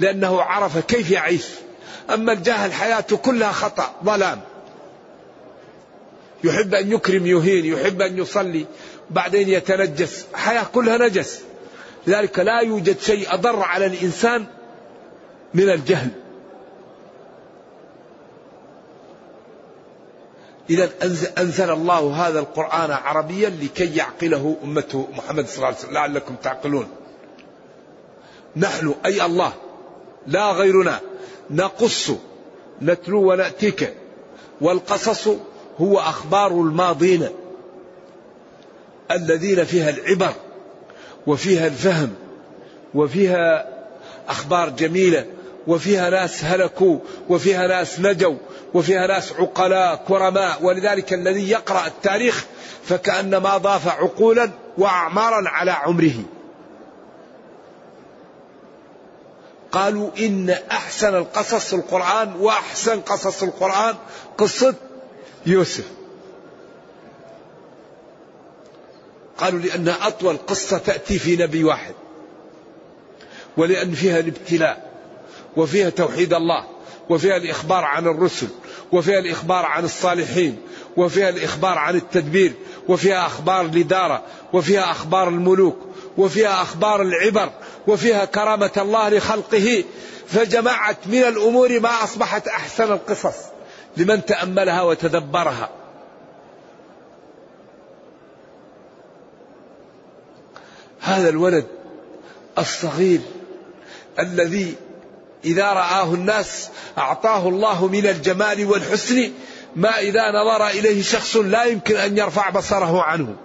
لأنه 0.00 0.42
عرف 0.42 0.78
كيف 0.78 1.10
يعيش. 1.10 1.46
أما 2.14 2.32
الجاهل 2.32 2.72
حياته 2.72 3.16
كلها 3.16 3.52
خطأ 3.52 3.94
ظلام. 4.04 4.40
يحب 6.44 6.74
أن 6.74 6.92
يكرم 6.92 7.26
يهين 7.26 7.64
يحب 7.64 8.02
أن 8.02 8.18
يصلي 8.18 8.66
بعدين 9.10 9.48
يتنجس. 9.48 10.26
حياة 10.34 10.64
كلها 10.74 10.98
نجس. 10.98 11.42
لذلك 12.06 12.38
لا 12.38 12.60
يوجد 12.60 12.98
شيء 12.98 13.34
أضر 13.34 13.62
على 13.62 13.86
الإنسان 13.86 14.46
من 15.54 15.70
الجهل. 15.70 16.10
إذا 20.70 20.90
أنزل 21.38 21.70
الله 21.70 22.28
هذا 22.28 22.40
القرآن 22.40 22.90
عربيا 22.90 23.48
لكي 23.48 23.96
يعقله 23.96 24.56
أمته 24.64 25.08
محمد 25.12 25.46
صلى 25.46 25.56
الله 25.56 25.66
عليه 25.66 25.76
وسلم. 25.76 25.94
لعلكم 25.94 26.34
تعقلون. 26.34 26.86
نحن 28.56 28.94
أي 29.06 29.26
الله 29.26 29.52
لا 30.26 30.52
غيرنا. 30.52 31.00
نقص 31.50 32.12
نتلو 32.82 33.32
ونأتيك. 33.32 33.94
والقصص 34.60 35.28
هو 35.80 35.98
أخبار 35.98 36.52
الماضين. 36.52 37.28
الذين 39.10 39.64
فيها 39.64 39.90
العبر. 39.90 40.32
وفيها 41.26 41.66
الفهم 41.66 42.14
وفيها 42.94 43.68
أخبار 44.28 44.68
جميلة 44.68 45.26
وفيها 45.66 46.10
ناس 46.10 46.44
هلكوا 46.44 46.98
وفيها 47.28 47.66
ناس 47.66 48.00
نجوا 48.00 48.36
وفيها 48.74 49.06
ناس 49.06 49.32
عقلاء 49.32 50.04
كرماء 50.08 50.58
ولذلك 50.62 51.12
الذي 51.12 51.50
يقرأ 51.50 51.86
التاريخ 51.86 52.44
فكأنما 52.84 53.56
ضاف 53.56 53.88
عقولا 53.88 54.50
وأعمارا 54.78 55.48
على 55.48 55.70
عمره. 55.70 56.24
قالوا 59.72 60.10
إن 60.18 60.50
أحسن 60.70 61.14
القصص 61.14 61.74
القرآن 61.74 62.32
وأحسن 62.40 63.00
قصص 63.00 63.42
القرآن 63.42 63.94
قصة 64.38 64.74
يوسف. 65.46 65.84
قالوا 69.38 69.60
لأنها 69.60 70.06
أطول 70.06 70.36
قصة 70.36 70.78
تأتي 70.78 71.18
في 71.18 71.36
نبي 71.36 71.64
واحد. 71.64 71.94
ولأن 73.56 73.92
فيها 73.92 74.18
الابتلاء 74.18 74.90
وفيها 75.56 75.90
توحيد 75.90 76.34
الله 76.34 76.64
وفيها 77.08 77.36
الإخبار 77.36 77.84
عن 77.84 78.06
الرسل 78.06 78.48
وفيها 78.92 79.18
الإخبار 79.18 79.66
عن 79.66 79.84
الصالحين 79.84 80.56
وفيها 80.96 81.28
الإخبار 81.28 81.78
عن 81.78 81.96
التدبير 81.96 82.52
وفيها 82.88 83.26
أخبار 83.26 83.60
الإدارة 83.60 84.22
وفيها 84.52 84.90
أخبار 84.90 85.28
الملوك 85.28 85.78
وفيها 86.18 86.62
أخبار 86.62 87.02
العبر 87.02 87.50
وفيها 87.86 88.24
كرامة 88.24 88.70
الله 88.76 89.08
لخلقه. 89.08 89.84
فجمعت 90.28 90.96
من 91.06 91.22
الأمور 91.22 91.80
ما 91.80 92.04
أصبحت 92.04 92.48
أحسن 92.48 92.92
القصص 92.92 93.36
لمن 93.96 94.24
تأملها 94.24 94.82
وتدبرها. 94.82 95.70
هذا 101.02 101.28
الولد 101.28 101.66
الصغير 102.58 103.20
الذي 104.18 104.74
إذا 105.44 105.72
رآه 105.72 106.14
الناس 106.14 106.68
أعطاه 106.98 107.48
الله 107.48 107.86
من 107.86 108.06
الجمال 108.06 108.66
والحسن 108.66 109.32
ما 109.76 109.98
إذا 109.98 110.30
نظر 110.30 110.66
إليه 110.66 111.02
شخص 111.02 111.36
لا 111.36 111.64
يمكن 111.64 111.96
أن 111.96 112.18
يرفع 112.18 112.50
بصره 112.50 113.02
عنه. 113.02 113.36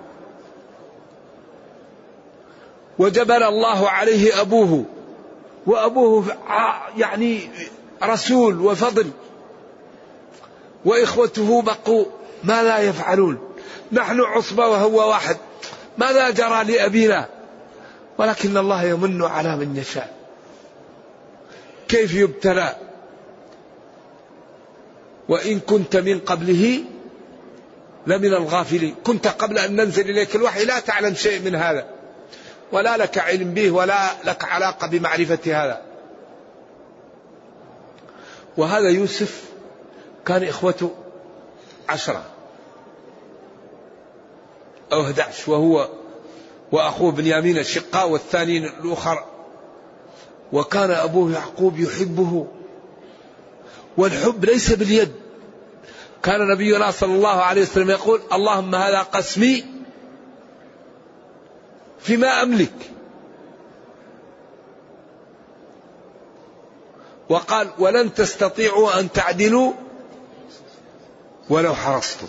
وجبل 3.00 3.43
الله 3.43 3.89
عليه 3.89 4.41
أبوه 4.41 4.86
وأبوه 5.65 6.26
يعني 6.98 7.50
رسول 8.04 8.62
وفضل. 8.62 9.10
وإخوته 10.86 11.62
بقوا 11.62 12.06
ما 12.43 12.63
لا 12.63 12.78
يفعلون. 12.80 13.39
نحن 13.91 14.22
عصبة 14.22 14.67
وهو 14.67 15.10
واحد. 15.10 15.38
ماذا 15.98 16.30
جرى 16.30 16.63
لأبينا؟ 16.63 17.37
ولكن 18.17 18.58
الله 18.58 18.84
يمن 18.84 19.23
على 19.23 19.56
من 19.56 19.77
يشاء. 19.77 20.13
كيف 21.88 22.13
يبتلى؟ 22.13 22.75
وإن 25.30 25.60
كنت 25.60 25.95
من 25.95 26.19
قبله 26.19 26.84
لمن 28.08 28.34
الغافلين. 28.34 28.95
كنت 29.03 29.27
قبل 29.27 29.58
أن 29.58 29.75
ننزل 29.75 30.10
إليك 30.10 30.36
الوحي 30.36 30.65
لا 30.65 30.80
تعلم 30.80 31.13
شيء 31.13 31.41
من 31.41 31.56
هذا. 31.56 31.86
ولا 32.71 32.97
لك 32.97 33.17
علم 33.17 33.53
به 33.53 33.71
ولا 33.71 34.10
لك 34.23 34.45
علاقة 34.45 34.88
بمعرفة 34.88 35.39
هذا. 35.45 35.82
وهذا 38.58 38.89
يوسف 38.89 39.43
كان 40.25 40.43
إخوته 40.43 40.95
عشرة 41.89 42.23
أو 44.91 45.01
11 45.01 45.51
وهو 45.51 45.89
وأخوه 46.71 47.12
بنيامين 47.12 47.58
الشقاء 47.58 48.10
والثاني 48.10 48.58
الأخر. 48.58 49.25
وكان 50.53 50.91
أبوه 50.91 51.32
يعقوب 51.32 51.80
يحبه 51.80 52.47
والحب 53.97 54.45
ليس 54.45 54.73
باليد. 54.73 55.12
كان 56.23 56.47
نبينا 56.47 56.91
صلى 56.91 57.15
الله 57.15 57.41
عليه 57.41 57.62
وسلم 57.62 57.89
يقول 57.89 58.21
اللهم 58.34 58.75
هذا 58.75 59.01
قسمي 59.01 59.65
فيما 61.99 62.41
أملك. 62.41 62.91
وقال 67.30 67.69
ولن 67.80 68.13
تستطيعوا 68.13 68.99
أن 68.99 69.12
تعدلوا 69.12 69.73
ولو 71.49 71.75
حرصتم. 71.75 72.27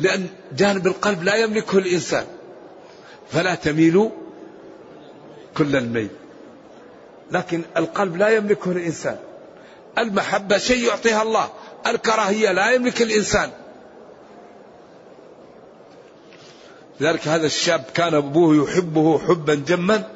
لأن 0.00 0.28
جانب 0.56 0.86
القلب 0.86 1.22
لا 1.22 1.36
يملكه 1.36 1.78
الإنسان. 1.78 2.26
فلا 3.30 3.54
تميلوا 3.54 4.10
كل 5.56 5.76
الميل. 5.76 6.08
لكن 7.30 7.62
القلب 7.76 8.16
لا 8.16 8.28
يملكه 8.28 8.70
الإنسان. 8.70 9.18
المحبة 9.98 10.58
شيء 10.58 10.86
يعطيها 10.88 11.22
الله. 11.22 11.48
الكراهية 11.86 12.52
لا 12.52 12.70
يملك 12.70 13.02
الإنسان. 13.02 13.50
لذلك 17.00 17.28
هذا 17.28 17.46
الشاب 17.46 17.84
كان 17.94 18.14
أبوه 18.14 18.56
يحبه 18.56 19.18
حبا 19.18 19.54
جما. 19.54 20.10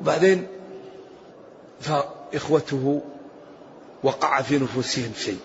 وبعدين 0.00 0.46
فإخوته 1.80 3.02
وقع 4.02 4.42
في 4.42 4.58
نفوسهم 4.58 5.12
شيء. 5.18 5.40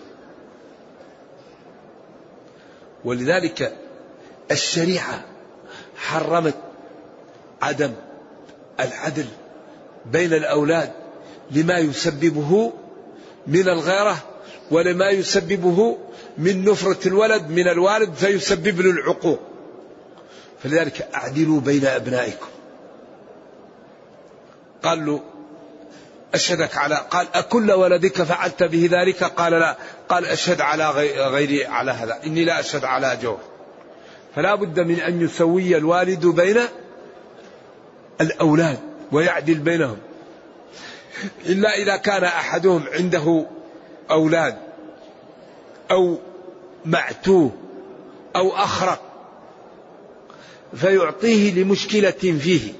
ولذلك 3.04 3.76
الشريعة 4.50 5.24
حرمت 5.96 6.54
عدم 7.62 7.92
العدل 8.80 9.26
بين 10.06 10.32
الأولاد 10.32 10.92
لما 11.50 11.78
يسببه 11.78 12.72
من 13.46 13.68
الغيرة 13.68 14.18
ولما 14.70 15.10
يسببه 15.10 15.98
من 16.38 16.64
نفرة 16.64 17.08
الولد 17.08 17.50
من 17.50 17.68
الوالد 17.68 18.14
فيسبب 18.14 18.80
له 18.80 18.90
العقوق. 18.90 19.40
فلذلك 20.62 21.08
أعدلوا 21.14 21.60
بين 21.60 21.86
أبنائكم. 21.86 22.46
قال 24.82 25.06
له 25.06 25.20
أشهدك 26.34 26.76
على 26.76 27.06
قال 27.10 27.26
أكل 27.34 27.72
ولدك 27.72 28.22
فعلت 28.22 28.62
به 28.62 28.88
ذلك؟ 28.92 29.24
قال 29.24 29.52
لا. 29.52 29.76
قال 30.08 30.26
أشهد 30.26 30.60
على 30.60 30.90
غيري 31.30 31.66
على 31.66 31.90
هذا. 31.90 32.20
إني 32.26 32.44
لا 32.44 32.60
أشهد 32.60 32.84
على 32.84 33.18
جور 33.22 33.49
فلا 34.36 34.54
بد 34.54 34.80
من 34.80 35.00
أن 35.00 35.20
يسوي 35.20 35.76
الوالد 35.76 36.26
بين 36.26 36.56
الأولاد 38.20 38.78
ويعدل 39.12 39.54
بينهم. 39.54 39.98
إلا 41.46 41.74
إذا 41.76 41.96
كان 41.96 42.24
أحدهم 42.24 42.84
عنده 42.92 43.46
أولاد 44.10 44.56
أو 45.90 46.18
معتوه 46.84 47.50
أو 48.36 48.56
أخرق 48.56 49.02
فيعطيه 50.74 51.62
لمشكلة 51.62 52.10
فيه. 52.10 52.72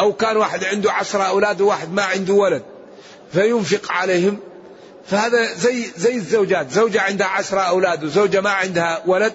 أو 0.00 0.12
كان 0.12 0.36
واحد 0.36 0.64
عنده 0.64 0.92
عشرة 0.92 1.22
أولاد 1.22 1.60
وواحد 1.60 1.92
ما 1.92 2.02
عنده 2.02 2.34
ولد 2.34 2.62
فينفق 3.32 3.92
عليهم. 3.92 4.38
فهذا 5.06 5.54
زي 5.54 5.84
زي 5.96 6.14
الزوجات 6.14 6.70
زوجة 6.70 7.00
عندها 7.00 7.26
عشرة 7.26 7.60
أولاد 7.60 8.04
وزوجة 8.04 8.40
ما 8.40 8.50
عندها 8.50 9.02
ولد 9.06 9.32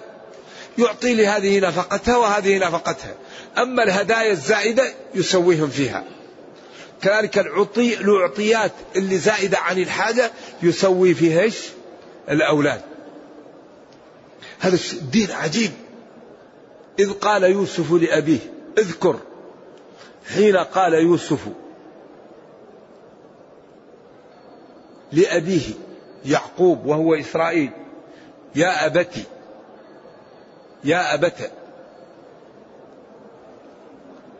يعطي 0.78 1.14
لهذه 1.14 1.60
نفقتها 1.60 2.16
وهذه 2.16 2.58
نفقتها. 2.58 3.14
أما 3.58 3.82
الهدايا 3.82 4.32
الزائدة 4.32 4.84
يسويهم 5.14 5.68
فيها. 5.68 6.04
كذلك 7.02 7.38
العطي 7.38 7.94
الأعطيات 8.00 8.72
اللي 8.96 9.18
زائدة 9.18 9.58
عن 9.58 9.78
الحاجة 9.78 10.30
يسوي 10.62 11.14
فيها 11.14 11.40
إيش؟ 11.40 11.56
الأولاد. 12.30 12.80
هذا 14.60 14.78
الدين 14.92 15.30
عجيب. 15.30 15.70
إذ 16.98 17.12
قال 17.12 17.42
يوسف 17.42 17.92
لأبيه 17.92 18.38
اذكر. 18.78 19.20
حين 20.34 20.56
قال 20.56 20.94
يوسف 20.94 21.40
لأبيه 25.12 25.62
يعقوب 26.24 26.86
وهو 26.86 27.14
إسرائيل 27.14 27.70
يا 28.54 28.86
أبتي 28.86 29.24
يا 30.84 31.14
أبت 31.14 31.50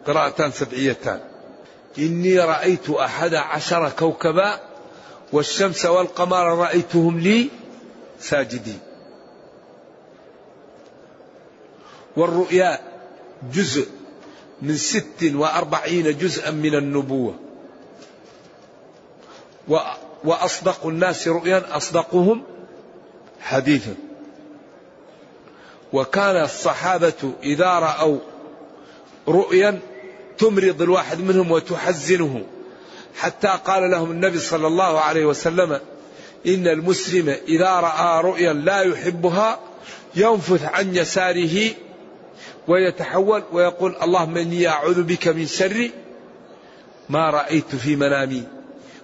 قراءتان 0.06 0.50
سبعيتان. 0.52 1.20
إني 1.98 2.38
رأيت 2.38 2.90
أحد 2.90 3.34
عشر 3.34 3.90
كوكبا 3.90 4.60
والشمس 5.32 5.84
والقمر 5.86 6.58
رأيتهم 6.58 7.20
لي 7.20 7.48
ساجدين. 8.20 8.80
والرؤيا 12.16 12.78
جزء 13.52 13.88
من 14.62 14.76
ست 14.76 15.22
وأربعين 15.22 16.18
جزءا 16.18 16.50
من 16.50 16.74
النبوة. 16.74 17.34
وأصدق 20.24 20.86
الناس 20.86 21.28
رؤيا 21.28 21.76
أصدقهم 21.76 22.42
حديثا. 23.40 23.94
وكان 25.92 26.44
الصحابة 26.44 27.32
إذا 27.42 27.66
رأوا 27.66 28.18
رؤيا 29.28 29.80
تمرض 30.38 30.82
الواحد 30.82 31.20
منهم 31.20 31.50
وتحزنه. 31.50 32.42
حتى 33.16 33.58
قال 33.66 33.90
لهم 33.90 34.10
النبي 34.10 34.38
صلى 34.38 34.66
الله 34.66 35.00
عليه 35.00 35.24
وسلم 35.24 35.80
إن 36.46 36.66
المسلم 36.66 37.28
إذا 37.48 37.70
رأى 37.70 38.22
رؤيا 38.22 38.52
لا 38.52 38.80
يحبها 38.80 39.58
ينفث 40.14 40.64
عن 40.64 40.96
يساره 40.96 41.70
ويتحول 42.68 43.42
ويقول 43.52 43.96
اللهم 44.02 44.36
إني 44.36 44.68
أعوذ 44.68 45.02
بك 45.02 45.28
من 45.28 45.46
شر 45.46 45.90
ما 47.08 47.30
رأيت 47.30 47.76
في 47.76 47.96
منامي 47.96 48.42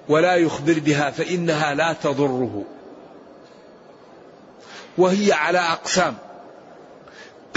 ولا 0.09 0.35
يخبر 0.35 0.79
بها 0.79 1.11
فإنها 1.11 1.75
لا 1.75 1.93
تضره. 1.93 2.65
وهي 4.99 5.33
على 5.33 5.59
أقسام. 5.59 6.17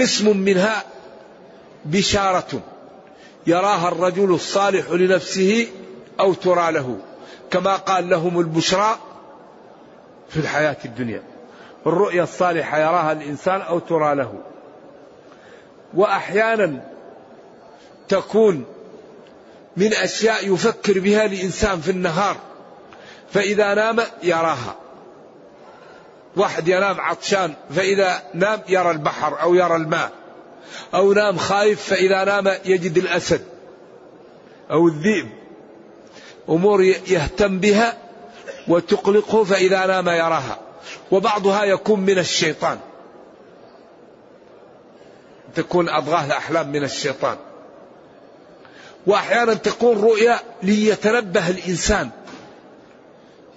قسم 0.00 0.36
منها 0.36 0.84
بشارة. 1.84 2.60
يراها 3.46 3.88
الرجل 3.88 4.34
الصالح 4.34 4.90
لنفسه 4.90 5.66
أو 6.20 6.34
ترى 6.34 6.72
له. 6.72 6.98
كما 7.50 7.76
قال 7.76 8.08
لهم 8.08 8.40
البشرى 8.40 8.98
في 10.28 10.36
الحياة 10.36 10.76
الدنيا. 10.84 11.22
الرؤيا 11.86 12.22
الصالحة 12.22 12.78
يراها 12.78 13.12
الإنسان 13.12 13.60
أو 13.60 13.78
ترى 13.78 14.14
له. 14.14 14.34
وأحيانا 15.94 16.82
تكون 18.08 18.64
من 19.76 19.94
أشياء 19.94 20.54
يفكر 20.54 21.00
بها 21.00 21.24
الإنسان 21.24 21.80
في 21.80 21.90
النهار. 21.90 22.36
فإذا 23.32 23.74
نام 23.74 24.00
يراها. 24.22 24.76
واحد 26.36 26.68
ينام 26.68 27.00
عطشان 27.00 27.54
فإذا 27.76 28.22
نام 28.34 28.60
يرى 28.68 28.90
البحر 28.90 29.42
أو 29.42 29.54
يرى 29.54 29.76
الماء 29.76 30.10
أو 30.94 31.12
نام 31.12 31.36
خايف 31.36 31.82
فإذا 31.82 32.24
نام 32.24 32.56
يجد 32.64 32.98
الأسد 32.98 33.44
أو 34.70 34.88
الذئب. 34.88 35.28
أمور 36.48 36.82
يهتم 36.82 37.58
بها 37.58 37.98
وتقلقه 38.68 39.44
فإذا 39.44 39.86
نام 39.86 40.08
يراها. 40.08 40.58
وبعضها 41.10 41.64
يكون 41.64 42.00
من 42.00 42.18
الشيطان. 42.18 42.78
تكون 45.54 45.88
أضغاث 45.88 46.26
الأحلام 46.26 46.72
من 46.72 46.84
الشيطان. 46.84 47.36
وأحيانا 49.06 49.54
تكون 49.54 50.00
رؤيا 50.00 50.40
ليتنبه 50.62 51.48
الإنسان. 51.48 52.10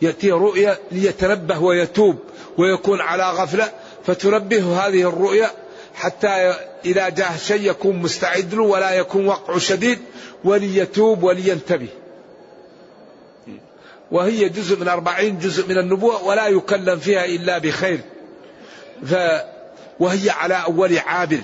يأتي 0.01 0.31
رؤيا 0.31 0.77
ليتنبه 0.91 1.59
ويتوب. 1.59 2.19
ويكون 2.57 3.01
على 3.01 3.23
غفلة 3.23 3.71
فتنبه 4.05 4.87
هذه 4.87 5.09
الرؤيا 5.09 5.51
حتى 5.95 6.55
إذا 6.85 7.09
جاء 7.09 7.37
شيء 7.37 7.69
يكون 7.69 7.95
مستعد 7.95 8.53
له 8.53 8.63
ولا 8.63 8.91
يكون 8.91 9.27
وقع 9.27 9.57
شديد 9.57 9.99
وليتوب 10.43 11.23
ولينتبه. 11.23 11.87
وهي 14.11 14.49
جزء 14.49 14.79
من 14.79 14.87
أربعين 14.87 15.39
جزء 15.39 15.67
من 15.67 15.77
النبوة 15.77 16.23
ولا 16.23 16.47
يكلم 16.47 16.99
فيها 16.99 17.25
إلا 17.25 17.57
بخير. 17.57 17.99
ف 19.05 19.15
وهي 19.99 20.29
على 20.29 20.53
أول 20.53 20.97
عابر 20.97 21.41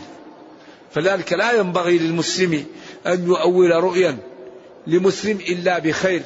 فذلك 0.96 1.34
لا 1.34 1.52
ينبغي 1.52 1.98
للمسلم 1.98 2.66
أن 3.08 3.28
يؤول 3.28 3.72
رؤيا 3.72 4.18
لمسلم 4.88 5.40
إلا 5.50 5.80
بخير. 5.80 6.22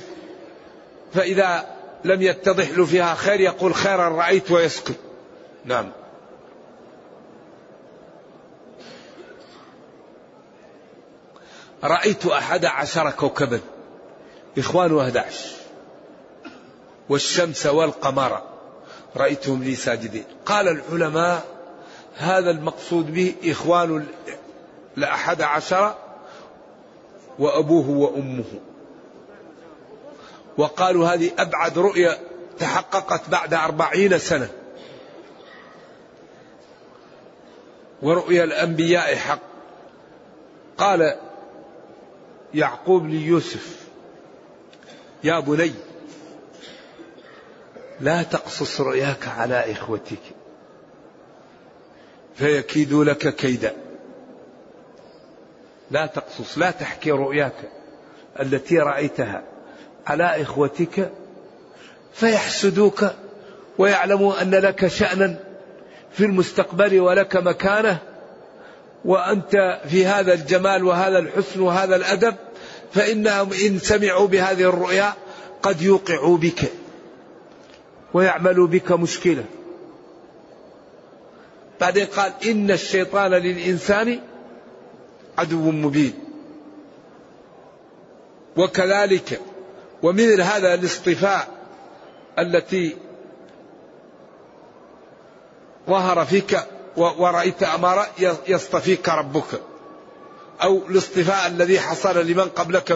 فإذا 1.13 1.72
لم 2.05 2.21
يتضح 2.21 2.69
له 2.69 2.85
فيها 2.85 3.15
خير 3.15 3.39
يقول 3.39 3.75
خيرا 3.75 4.09
رأيت 4.09 4.51
ويسكت 4.51 4.95
نعم. 5.65 5.91
رأيت 11.83 12.25
أحد 12.25 12.65
عشر 12.65 13.11
كوكبا. 13.11 13.59
إخوان 14.57 14.91
أحد 14.91 15.61
والشمس 17.09 17.65
والقمر. 17.65 18.41
رأيتهم 19.15 19.63
لي 19.63 19.75
ساجدين. 19.75 20.25
قال 20.45 20.67
العلماء 20.67 21.45
هذا 22.15 22.51
المقصود 22.51 23.13
به 23.13 23.35
إخوان 23.45 24.05
لأحد 24.95 25.41
عشر 25.41 25.95
وأبوه 27.39 27.89
وأمه. 27.89 28.72
وقالوا 30.57 31.07
هذه 31.07 31.31
أبعد 31.37 31.77
رؤية 31.77 32.19
تحققت 32.59 33.29
بعد 33.29 33.53
أربعين 33.53 34.19
سنة. 34.19 34.49
ورؤيا 38.01 38.43
الأنبياء 38.43 39.15
حق. 39.15 39.39
قال 40.77 41.15
يعقوب 42.53 43.07
ليوسف 43.07 43.87
يا 45.23 45.39
بني 45.39 45.73
لا 47.99 48.23
تقصص 48.23 48.81
رؤياك 48.81 49.27
على 49.27 49.71
إخوتك 49.71 50.21
فيكيدوا 52.35 53.03
لك 53.03 53.35
كيدا. 53.35 53.75
لا 55.91 56.05
تقصص 56.05 56.57
لا 56.57 56.71
تحكي 56.71 57.11
رؤياك 57.11 57.71
التي 58.39 58.77
رأيتها. 58.77 59.52
على 60.07 60.41
إخوتك 60.41 61.11
فيحسدوك 62.13 63.05
ويعلموا 63.77 64.41
أن 64.41 64.51
لك 64.51 64.87
شأنا 64.87 65.39
في 66.11 66.25
المستقبل 66.25 66.99
ولك 66.99 67.35
مكانة 67.35 67.97
وأنت 69.05 69.79
في 69.87 70.05
هذا 70.05 70.33
الجمال 70.33 70.83
وهذا 70.83 71.19
الحسن 71.19 71.59
وهذا 71.59 71.95
الأدب 71.95 72.35
فإنهم 72.93 73.53
إن 73.53 73.79
سمعوا 73.79 74.27
بهذه 74.27 74.63
الرؤيا 74.69 75.13
قد 75.61 75.81
يوقعوا 75.81 76.37
بك 76.37 76.71
ويعملوا 78.13 78.67
بك 78.67 78.91
مشكلة. 78.91 79.45
بعدين 81.81 82.05
قال 82.05 82.31
إن 82.45 82.71
الشيطان 82.71 83.31
للإنسان 83.31 84.19
عدو 85.37 85.71
مبين. 85.71 86.13
وكذلك 88.57 89.41
ومن 90.03 90.41
هذا 90.41 90.73
الاصطفاء 90.73 91.47
التي 92.39 92.95
ظهر 95.87 96.25
فيك 96.25 96.59
ورأيت 96.97 97.63
أمارة 97.63 98.07
يصطفيك 98.47 99.09
ربك. 99.09 99.61
أو 100.63 100.81
الاصطفاء 100.89 101.47
الذي 101.47 101.79
حصل 101.79 102.27
لمن 102.27 102.43
قبلك 102.43 102.91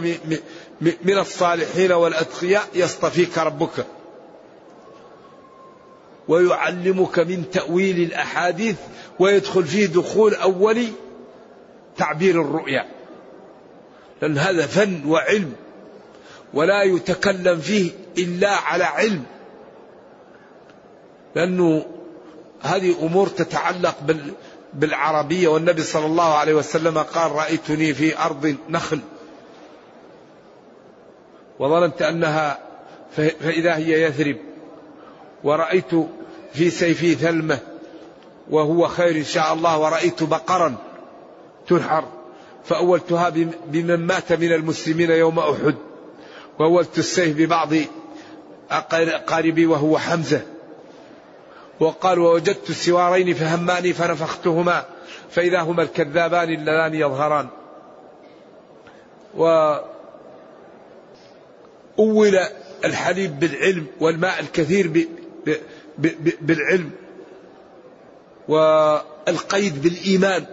من 0.82 1.18
الصالحين 1.18 1.92
والأتقياء 1.92 2.68
يصطفيك 2.74 3.38
ربك. 3.38 3.86
ويعلمك 6.28 7.20
من 7.20 7.52
تأويل 7.52 8.02
الأحاديث 8.02 8.76
ويدخل 9.20 9.64
فيه 9.64 9.86
دخول 9.86 10.36
أولي 10.36 10.88
تعبير 11.98 12.42
الرؤيا. 12.42 12.86
لأن 14.22 14.38
هذا 14.38 14.68
فن 14.68 15.06
وعلم. 15.06 15.54
ولا 16.54 16.84
يتكلم 16.84 17.60
فيه 17.60 17.92
إلا 18.18 18.52
على 18.52 18.84
علم. 18.84 19.24
لأنه 21.36 21.86
هذه 22.62 22.96
أمور 23.02 23.28
تتعلق 23.28 23.96
بالعربية 24.74 25.48
والنبي 25.48 25.82
صلى 25.82 26.06
الله 26.06 26.34
عليه 26.34 26.54
وسلم 26.54 26.98
قال 26.98 27.32
رأيتني 27.32 27.94
في 27.94 28.20
أرض 28.20 28.56
نخل. 28.70 29.00
وظننت 31.60 32.02
أنها 32.02 32.60
فإذا 33.16 33.76
هي 33.76 34.04
يثرب. 34.04 34.38
ورأيت 35.44 35.92
في 36.54 36.70
سيفي 36.70 37.16
ثلمة 37.16 37.60
وهو 38.50 38.88
خير 38.88 39.16
إن 39.16 39.24
شاء 39.24 39.54
الله 39.54 39.80
ورأيت 39.80 40.24
بقرا 40.24 40.76
تنحر. 41.68 42.06
فأولتها 42.66 43.30
بمن 43.66 43.96
مات 43.96 44.34
من 44.34 44.54
المسلمين 44.54 45.12
يوم 45.12 45.40
أحد. 45.40 45.76
وأولت 46.60 46.98
السيف 46.98 47.38
ببعض 47.38 47.70
أقاربي 48.72 49.66
وهو 49.66 49.98
حمزة. 49.98 50.42
وقال 51.80 52.20
ووجدت 52.20 52.70
السوارين 52.70 53.34
فهماني 53.34 53.94
فنفختهما 53.94 54.86
فإذا 55.32 55.62
هما 55.62 55.84
الكذابان 55.84 56.50
اللذان 56.50 56.94
يظهران. 56.94 57.48
و 59.36 59.76
أول 62.00 62.40
الحليب 62.86 63.40
بالعلم 63.40 63.86
والماء 64.00 64.40
الكثير 64.40 64.88
ب... 64.88 64.98
ب... 65.48 65.56
ب... 65.98 66.30
بالعلم. 66.42 66.92
والقيد 68.48 69.82
بالإيمان 69.82 70.46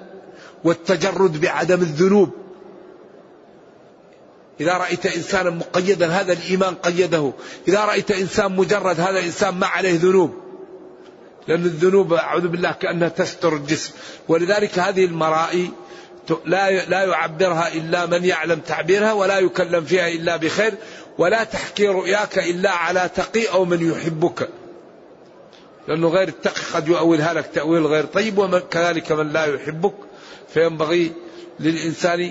والتجرد 0.65 1.41
بعدم 1.41 1.81
الذنوب. 1.81 2.44
إذا 4.61 4.73
رأيت 4.73 5.07
إنسانا 5.07 5.51
مقيدا 5.51 6.07
هذا 6.07 6.33
الإيمان 6.33 6.75
قيده. 6.75 7.33
إذا 7.69 7.85
رأيت 7.85 8.11
إنسان 8.11 8.57
مجرد 8.57 9.01
هذا 9.01 9.21
إنسان 9.21 9.55
ما 9.55 9.67
عليه 9.67 9.99
ذنوب. 9.99 10.35
لأن 11.49 11.65
الذنوب 11.65 12.13
أعوذ 12.13 12.49
بالله 12.49 12.73
كأنها 12.73 13.09
تستر 13.09 13.57
الجسم. 13.57 13.93
ولذلك 14.29 14.79
هذه 14.79 15.05
المرائي 15.05 15.71
لا 16.45 16.87
لا 16.87 17.05
يعبرها 17.05 17.75
إلا 17.75 18.07
من 18.07 18.25
يعلم 18.25 18.59
تعبيرها 18.61 19.13
ولا 19.13 19.39
يكلم 19.39 19.85
فيها 19.85 20.09
إلا 20.09 20.37
بخير 20.37 20.75
ولا 21.19 21.45
تحكي 21.45 21.89
رؤياك 21.89 22.39
إلا 22.39 22.71
على 22.71 23.11
تقي 23.15 23.47
أو 23.47 23.65
من 23.65 23.91
يحبك. 23.91 24.49
لأنه 25.89 26.09
غير 26.09 26.29
التقي 26.29 26.63
قد 26.75 26.89
يؤولها 26.89 27.33
لك 27.33 27.47
تأويل 27.55 27.87
غير 27.87 28.05
طيب 28.05 28.39
وكذلك 28.39 29.13
من 29.13 29.33
لا 29.33 29.45
يحبك. 29.45 29.95
فينبغي 30.55 31.13
للإنسان 31.61 32.31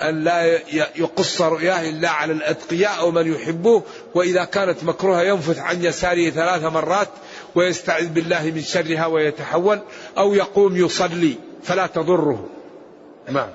أن 0.00 0.24
لا 0.24 0.58
يقص 0.96 1.42
رؤياه 1.42 1.88
إلا 1.90 2.10
على 2.10 2.32
الأتقياء 2.32 2.98
أو 2.98 3.10
من 3.10 3.32
يحبه 3.32 3.82
وإذا 4.14 4.44
كانت 4.44 4.84
مكروهة 4.84 5.22
ينفث 5.22 5.58
عن 5.58 5.84
يساره 5.84 6.30
ثلاث 6.30 6.62
مرات 6.62 7.08
ويستعذ 7.54 8.06
بالله 8.06 8.44
من 8.44 8.62
شرها 8.62 9.06
ويتحول 9.06 9.80
أو 10.18 10.34
يقوم 10.34 10.76
يصلي 10.76 11.34
فلا 11.62 11.86
تضره. 11.86 12.48
نعم. 13.30 13.50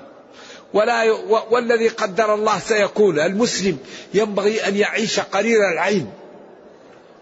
ولا 0.74 1.04
ي... 1.04 1.10
والذي 1.50 1.88
قدر 1.88 2.34
الله 2.34 2.58
سيكون 2.58 3.20
المسلم 3.20 3.78
ينبغي 4.14 4.68
أن 4.68 4.76
يعيش 4.76 5.20
قرير 5.20 5.58
العين 5.72 6.10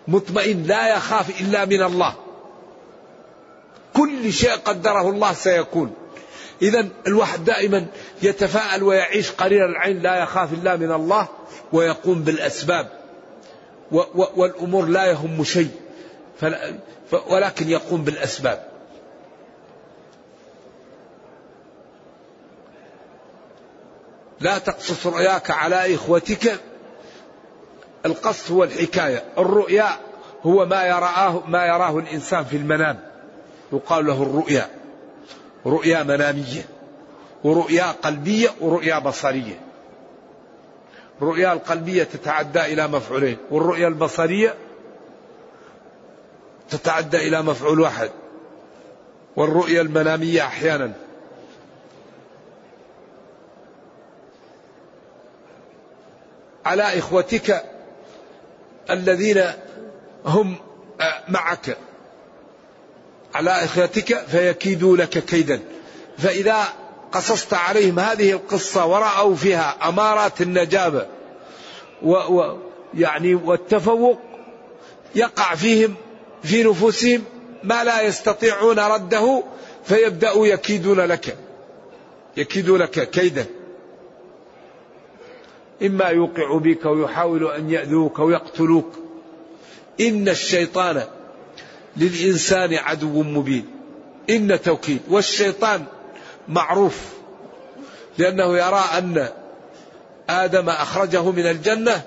مطمئن 0.09 0.63
لا 0.63 0.97
يخاف 0.97 1.41
إلا 1.41 1.65
من 1.65 1.83
الله. 1.83 2.15
كل 3.97 4.33
شيء 4.33 4.53
قدره 4.53 5.11
الله 5.11 5.33
سيكون. 5.33 5.95
إذا 6.63 6.89
الواحد 7.07 7.45
دائما 7.45 7.87
يتفاءل 8.23 8.83
ويعيش 8.83 9.31
قرير 9.31 9.67
العين 9.67 10.03
لا 10.03 10.17
يخاف 10.23 10.53
إلا 10.53 10.77
من 10.77 10.93
الله 10.93 11.29
ويقوم 11.73 12.23
بالأسباب 12.23 12.89
والأمور 14.37 14.87
لا 14.87 15.07
يهم 15.07 15.45
شيء. 15.45 15.71
ولكن 17.31 17.69
يقوم 17.69 18.05
بالأسباب. 18.05 18.65
لا 24.41 24.59
تقصص 24.59 25.07
رؤياك 25.07 25.51
على 25.51 25.95
إخوتك. 25.95 26.61
القص 28.07 28.51
هو 28.51 28.65
الحكاية. 28.65 29.25
الرؤيا 29.39 29.89
هو 30.43 30.67
ما 30.67 30.85
يرآه 30.85 31.43
ما 31.47 31.67
يراه 31.67 31.99
الإنسان 31.99 32.45
في 32.45 32.57
المنام. 32.57 33.01
يقال 33.73 34.07
له 34.07 34.23
الرؤيا. 34.23 34.69
رؤيا 35.67 36.03
منامية. 36.03 36.65
ورؤيا 37.45 37.85
قلبية 37.85 38.51
ورؤيا 38.61 38.99
بصرية. 38.99 39.61
الرؤيا 41.23 41.53
القلبية 41.53 42.05
تتعدى 42.05 42.61
إلى 42.61 42.89
مفعولين 42.89 43.37
والرؤيا 43.51 43.89
البصرية 43.89 44.55
تتعدى 46.71 47.17
إلى 47.17 47.43
مفعول 47.43 47.81
واحد 47.81 48.11
والرؤيا 49.37 49.81
المنامية 49.83 50.43
أحيانا. 50.43 50.93
على 56.65 56.83
إخوتك 56.83 57.65
الذين 58.91 59.43
هم 60.27 60.57
معك. 61.29 61.77
على 63.35 63.51
إخوتك 63.51 64.19
فيكيدوا 64.19 64.97
لك 64.97 65.19
كيدا. 65.19 65.61
فإذا 66.19 66.65
قصصت 67.13 67.55
عليهم. 67.55 67.99
هذه 67.99 68.33
القصة 68.33 68.87
ورأوا 68.87 69.35
فيها 69.35 69.89
أمارات 69.89 70.41
النجابة. 70.41 71.07
و 72.03 72.13
و 72.13 72.59
يعني 72.95 73.35
والتفوق 73.35 74.19
يقع 75.15 75.55
فيهم 75.55 75.95
في 76.43 76.63
نفوسهم. 76.63 77.23
ما 77.65 77.85
لا 77.85 78.03
يستطيعون 78.03 78.79
رده 78.79 79.43
فيبدأوا 79.85 80.47
يكيدون 80.47 81.01
لك. 81.01 81.37
يكيدون 82.37 82.79
لك 82.79 83.11
كيدا. 83.11 83.47
إما 85.83 86.05
يوقع 86.09 86.59
بك 86.59 86.87
ويحاول 86.87 87.51
أن 87.51 87.71
يأذوك 87.71 88.19
ويقتلوك. 88.19 88.93
إن 90.01 90.29
الشيطان 90.29 91.03
للإنسان 91.97 92.75
عدو 92.75 93.23
مبين. 93.23 93.67
إن 94.31 94.63
توكيد. 94.63 95.01
والشيطان 95.09 95.85
معروف 96.51 96.99
لأنه 98.19 98.57
يرى 98.57 98.85
أن 98.99 99.29
آدم 100.31 100.69
أخرجه 100.69 101.31
من 101.31 101.47
الجنة 101.47 102.03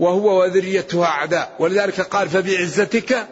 وهو 0.00 0.42
وذريته 0.42 1.04
أعداء. 1.04 1.52
ولذلك 1.58 2.00
قال 2.00 2.28
فبعزتك 2.28 3.26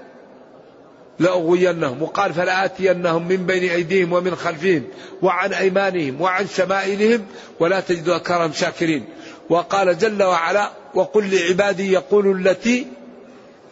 لأغوينهم. 1.18 2.02
وقال 2.02 2.32
فلآتينهم 2.32 3.28
من 3.28 3.46
بين 3.46 3.70
أيديهم 3.70 4.12
ومن 4.12 4.36
خلفهم 4.36 4.84
وعن 5.22 5.52
أيمانهم 5.52 6.20
وعن 6.20 6.46
شمائلهم 6.48 7.26
ولا 7.60 7.80
تجد 7.80 8.08
أكثرهم 8.08 8.52
شاكرين. 8.52 9.04
وقال 9.48 9.98
جل 9.98 10.22
وعلا 10.22 10.70
وقل 10.94 11.34
لعبادي 11.34 11.92
يقولوا 11.92 12.34
التي 12.34 12.86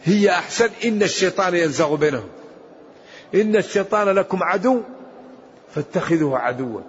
هي 0.05 0.31
أحسن 0.31 0.69
إن 0.85 1.03
الشيطان 1.03 1.55
ينزغ 1.55 1.95
بينهم. 1.95 2.29
إن 3.35 3.57
الشيطان 3.57 4.09
لكم 4.09 4.43
عدو 4.43 4.83
فاتخذوه 5.75 6.39
عدوا. 6.39 6.81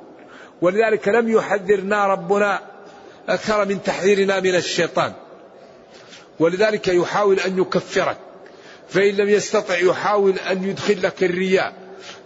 ولذلك 0.62 1.08
لم 1.08 1.30
يحذرنا 1.30 2.08
ربنا 2.08 2.60
أكثر 3.30 3.66
من 3.66 3.84
تحذيرنا 3.84 4.40
من 4.40 4.56
الشيطان. 4.56 5.14
ولذلك 6.40 6.88
يحاول 6.88 7.40
أن 7.40 7.60
يكفرك. 7.60 8.18
فإن 8.90 9.16
لم 9.16 9.30
يستطع 9.30 9.78
يحاول 9.78 10.34
أن 10.40 10.64
يدخل 10.64 11.04
لك 11.04 11.24
الرياء. 11.24 11.74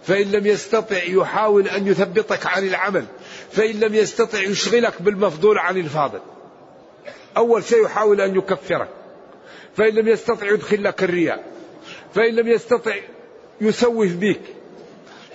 فإن 0.06 0.32
لم 0.32 0.46
يستطع 0.46 1.02
يحاول 1.02 1.68
أن 1.68 1.86
يثبطك 1.86 2.46
عن 2.46 2.68
العمل. 2.68 3.04
فإن 3.52 3.80
لم 3.80 3.94
يستطع 3.94 4.38
يشغلك 4.38 5.02
بالمفضول 5.02 5.58
عن 5.58 5.76
الفاضل. 5.76 6.20
أول 7.36 7.64
شيء 7.64 7.84
يحاول 7.84 8.20
أن 8.20 8.36
يكفرك. 8.36 8.88
فإن 9.76 9.94
لم 9.94 10.08
يستطع 10.08 10.46
يدخل 10.46 10.84
لك 10.84 11.02
الرياء. 11.02 11.44
فإن 12.14 12.34
لم 12.34 12.48
يستطع 12.48 12.94
يسوف 13.60 14.12
بك. 14.12 14.40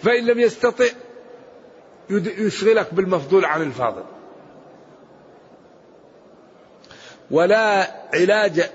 فإن 0.04 0.26
لم 0.26 0.40
يستطع 0.40 0.86
يشغلك 2.10 2.94
بالمفضول 2.94 3.46
عن 3.46 3.62
الفاضل. 3.62 4.04
ولا 7.32 7.96
علاج 8.14 8.70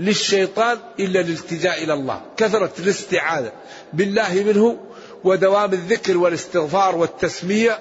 للشيطان 0.00 0.78
إلا 1.00 1.20
الالتجاء 1.20 1.84
إلى 1.84 1.94
الله. 1.94 2.20
كثرة 2.36 2.72
الاستعاذة 2.78 3.52
بالله 3.92 4.42
منه 4.42 4.78
ودوام 5.24 5.72
الذكر 5.72 6.16
والاستغفار 6.16 6.96
والتسمية 6.96 7.78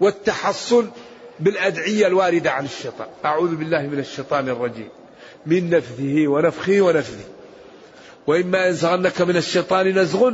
والتحصن 0.00 0.90
بالأدعية 1.40 2.06
الواردة 2.06 2.50
عن 2.50 2.64
الشيطان. 2.64 3.08
أعوذ 3.24 3.56
بالله 3.56 3.82
من 3.82 3.98
الشيطان 3.98 4.48
الرجيم. 4.48 4.88
من 5.46 5.70
نفثه 5.70 6.28
ونفخه 6.28 6.80
ونفثه 6.80 7.24
وإما 8.26 8.66
ينزغنك 8.66 9.20
من 9.20 9.36
الشيطان 9.36 9.98
نزغ 9.98 10.32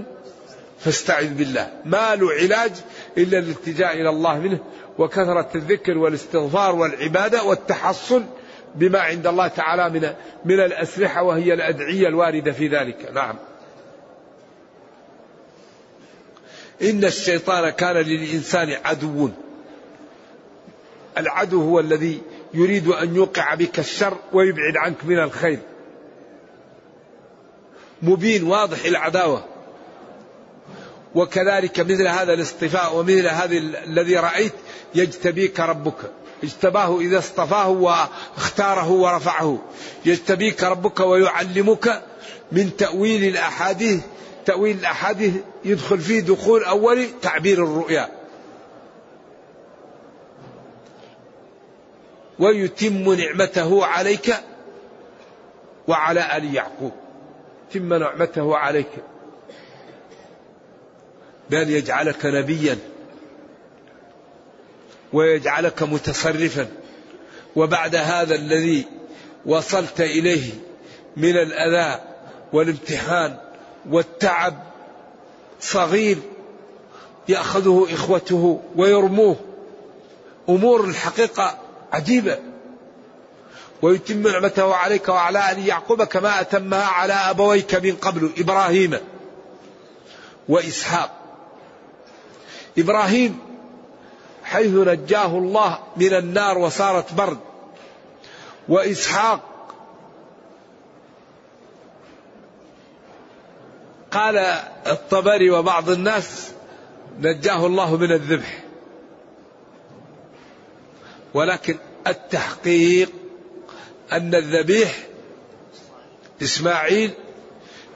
فاستعذ 0.80 1.34
بالله. 1.34 1.72
ما 1.84 2.14
له 2.14 2.32
علاج 2.32 2.72
إلا 3.18 3.38
الالتجاء 3.38 4.00
إلى 4.00 4.08
الله 4.08 4.38
منه 4.38 4.58
وكثرة 4.98 5.48
الذكر 5.54 5.98
والاستغفار 5.98 6.74
والعبادة 6.74 7.44
والتحصن 7.44 8.26
بما 8.74 8.98
عند 8.98 9.26
الله 9.26 9.48
تعالى 9.48 9.90
من 9.90 10.14
من 10.44 10.60
الأسلحة 10.60 11.22
وهي 11.22 11.54
الأدعية 11.54 12.08
الواردة 12.08 12.52
في 12.52 12.68
ذلك. 12.68 13.10
نعم. 13.14 13.36
إن 16.82 17.04
الشيطان 17.04 17.70
كان 17.70 17.96
للإنسان 17.96 18.76
عدو. 18.84 19.30
العدو 21.18 21.62
هو 21.62 21.80
الذي 21.80 22.22
يريد 22.54 22.88
أن 22.88 23.16
يوقع 23.16 23.54
بك 23.54 23.78
الشر 23.78 24.16
ويبعد 24.32 24.76
عنك 24.76 25.04
من 25.04 25.18
الخير. 25.18 25.58
مبين 28.02 28.42
واضح 28.42 28.84
العداوة. 28.84 29.44
وكذلك 31.14 31.80
مثل 31.80 32.06
هذا 32.06 32.32
الاصطفاء 32.32 32.96
ومثل 32.96 33.26
هذا 33.26 33.56
الذي 33.56 34.16
رأيت 34.16 34.52
يجتبيك 34.94 35.60
ربك. 35.60 36.12
اجتباه 36.44 37.00
إذا 37.00 37.18
اصطفاه 37.18 37.68
واختاره 37.68 38.90
ورفعه. 38.90 39.58
يجتبيك 40.04 40.64
ربك 40.64 41.00
ويعلمك 41.00 42.02
من 42.52 42.76
تأويل 42.76 43.24
الأحاديث. 43.24 44.00
تأويل 44.46 44.78
الأحاديث 44.78 45.34
يدخل 45.64 45.98
فيه 45.98 46.20
دخول 46.20 46.64
أولي 46.64 47.08
تعبير 47.22 47.64
الرؤيا. 47.64 48.08
ويتم 52.38 53.12
نعمته 53.12 53.86
عليك 53.86 54.34
وعلى 55.88 56.36
آل 56.36 56.54
يعقوب. 56.54 56.92
تم 57.72 57.94
نعمته 57.94 58.56
عليك. 58.56 58.90
بأن 61.50 61.70
يجعلك 61.70 62.26
نبيا 62.26 62.78
ويجعلك 65.12 65.82
متصرفا. 65.82 66.68
وبعد 67.56 67.96
هذا 67.96 68.34
الذي 68.34 68.86
وصلت 69.46 70.00
إليه 70.00 70.52
من 71.16 71.36
الأذى 71.36 72.00
والامتحان 72.52 73.36
والتعب 73.90 74.62
صغير 75.60 76.18
يأخذه 77.28 77.86
إخوته 77.92 78.60
ويرموه. 78.76 79.36
أمور 80.48 80.84
الحقيقة 80.84 81.58
عجيبة. 81.92 82.38
ويتم 83.82 84.28
نعمته 84.28 84.74
عليك 84.74 85.08
وعلى 85.08 85.52
آل 85.52 85.66
يعقوب 85.66 86.04
كما 86.04 86.40
أتمها 86.40 86.84
على 86.84 87.12
أبويك 87.12 87.74
من 87.74 87.96
قبل 87.96 88.30
إبراهيم 88.38 88.96
وإسحاق. 90.48 91.19
إبراهيم 92.80 93.38
حيث 94.44 94.74
نجاه 94.74 95.38
الله 95.38 95.78
من 95.96 96.14
النار 96.14 96.58
وصارت 96.58 97.14
برد. 97.14 97.38
وإسحاق 98.68 99.40
قال 104.10 104.36
الطبري 104.86 105.50
وبعض 105.50 105.90
الناس 105.90 106.52
نجاه 107.20 107.66
الله 107.66 107.96
من 107.96 108.12
الذبح. 108.12 108.64
ولكن 111.34 111.76
التحقيق 112.06 113.12
أن 114.12 114.34
الذبيح 114.34 114.98
إسماعيل 116.42 117.10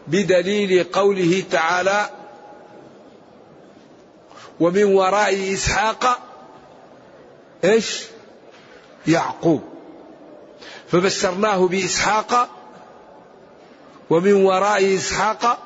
بدليل 0.07 0.85
قوله 0.85 1.43
تعالى 1.51 2.11
ومن 4.61 4.85
وراء 4.85 5.55
إسحاق 5.55 6.19
إيش؟ 7.65 8.05
يعقوب. 9.07 9.63
فبشرناه 10.89 11.69
بإسحاق 11.69 12.49
ومن 14.11 14.33
وراء 14.33 14.95
إسحاق 14.95 15.59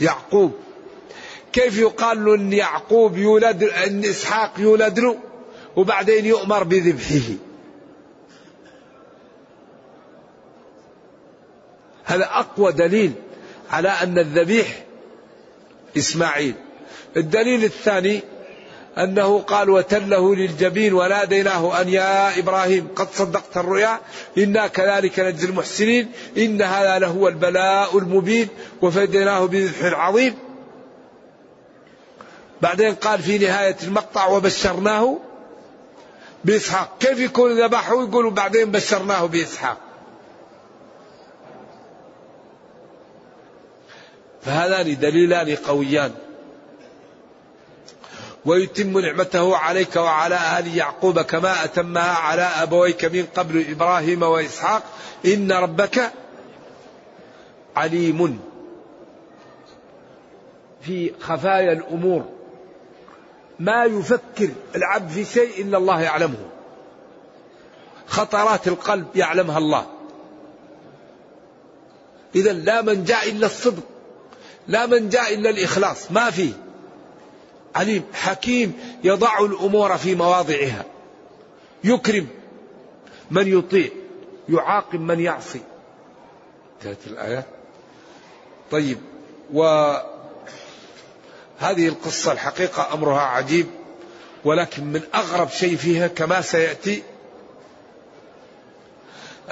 يعقوب. 0.00 0.52
كيف 1.52 1.78
يقال 1.78 2.24
له 2.24 2.34
إن 2.34 2.52
يعقوب 2.52 3.16
يولد 3.16 3.62
إن 3.62 4.04
إسحاق 4.04 4.52
يولد 4.58 4.98
له 4.98 5.18
وبعدين 5.76 6.26
يؤمر 6.26 6.62
بذبحه؟ 6.62 7.34
هذا 12.04 12.24
أقوى 12.24 12.72
دليل 12.72 13.12
على 13.70 13.88
أن 13.88 14.18
الذبيح 14.18 14.84
إسماعيل. 15.96 16.54
الدليل 17.16 17.64
الثاني 17.64 18.22
أنه 18.98 19.38
قال 19.40 19.70
وتله 19.70 20.34
للجبين 20.34 20.94
وناديناه 20.94 21.80
أن 21.80 21.88
يا 21.88 22.38
إبراهيم 22.38 22.88
قد 22.96 23.08
صدقت 23.12 23.56
الرؤيا 23.56 24.00
إنا 24.38 24.66
كذلك 24.66 25.20
نجزي 25.20 25.46
المحسنين 25.46 26.12
إن 26.36 26.62
هذا 26.62 26.98
لهو 26.98 27.28
البلاء 27.28 27.98
المبين 27.98 28.48
وفديناه 28.82 29.46
بذبح 29.46 29.98
عظيم. 29.98 30.34
بعدين 32.62 32.94
قال 32.94 33.22
في 33.22 33.38
نهاية 33.38 33.76
المقطع 33.82 34.26
وبشرناه 34.26 35.18
بإسحاق. 36.44 36.96
كيف 37.00 37.18
يكون 37.18 37.60
ذبحه؟ 37.60 38.02
يقول 38.02 38.30
بعدين 38.30 38.70
بشرناه 38.70 39.26
بإسحاق. 39.26 39.78
فهذان 44.42 44.98
دليلان 44.98 45.56
قويان. 45.56 46.12
ويتم 48.44 48.98
نعمته 48.98 49.56
عليك 49.56 49.96
وعلى 49.96 50.58
آل 50.58 50.76
يعقوب 50.76 51.20
كما 51.20 51.64
أتمها 51.64 52.12
على 52.12 52.42
أبويك 52.42 53.04
من 53.04 53.26
قبل 53.36 53.64
إبراهيم 53.70 54.22
وإسحاق. 54.22 54.82
إن 55.26 55.52
ربك 55.52 56.12
عليم 57.76 58.40
في 60.82 61.12
خفايا 61.20 61.72
الأمور. 61.72 62.24
ما 63.58 63.84
يفكر 63.84 64.48
العبد 64.76 65.10
في 65.10 65.24
شيء 65.24 65.62
إلا 65.62 65.78
الله 65.78 66.00
يعلمه. 66.00 66.46
خطرات 68.06 68.68
القلب 68.68 69.06
يعلمها 69.16 69.58
الله. 69.58 69.86
إذا 72.34 72.52
لا 72.52 72.82
من 72.82 73.04
جاء 73.04 73.30
إلا 73.30 73.46
الصدق 73.46 73.82
لا 74.68 74.86
من 74.86 75.08
جاء 75.08 75.34
إلا 75.34 75.50
الإخلاص 75.50 76.12
ما 76.12 76.30
فيه. 76.30 76.69
عليم 77.74 78.02
حكيم 78.12 78.72
يضع 79.04 79.38
الأمور 79.44 79.96
في 79.96 80.14
مواضعها. 80.14 80.84
يكرم 81.84 82.26
من 83.30 83.58
يطيع 83.58 83.88
يعاقب 84.48 85.00
من 85.00 85.20
يعصي. 85.20 85.60
انتهت 86.76 87.06
الآيات 87.06 87.46
طيب 88.70 88.98
وهذه 89.52 90.08
القصة 91.62 92.32
الحقيقة 92.32 92.94
أمرها 92.94 93.20
عجيب 93.20 93.66
ولكن 94.44 94.84
من 94.84 95.02
أغرب 95.14 95.48
شيء 95.48 95.76
فيها 95.76 96.06
كما 96.06 96.40
سيأتي 96.40 97.02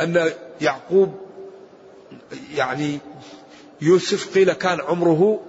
أن 0.00 0.32
يعقوب 0.60 1.14
يعني 2.54 2.98
يوسف 3.80 4.34
قيل 4.34 4.52
كان 4.52 4.80
عمره 4.80 5.40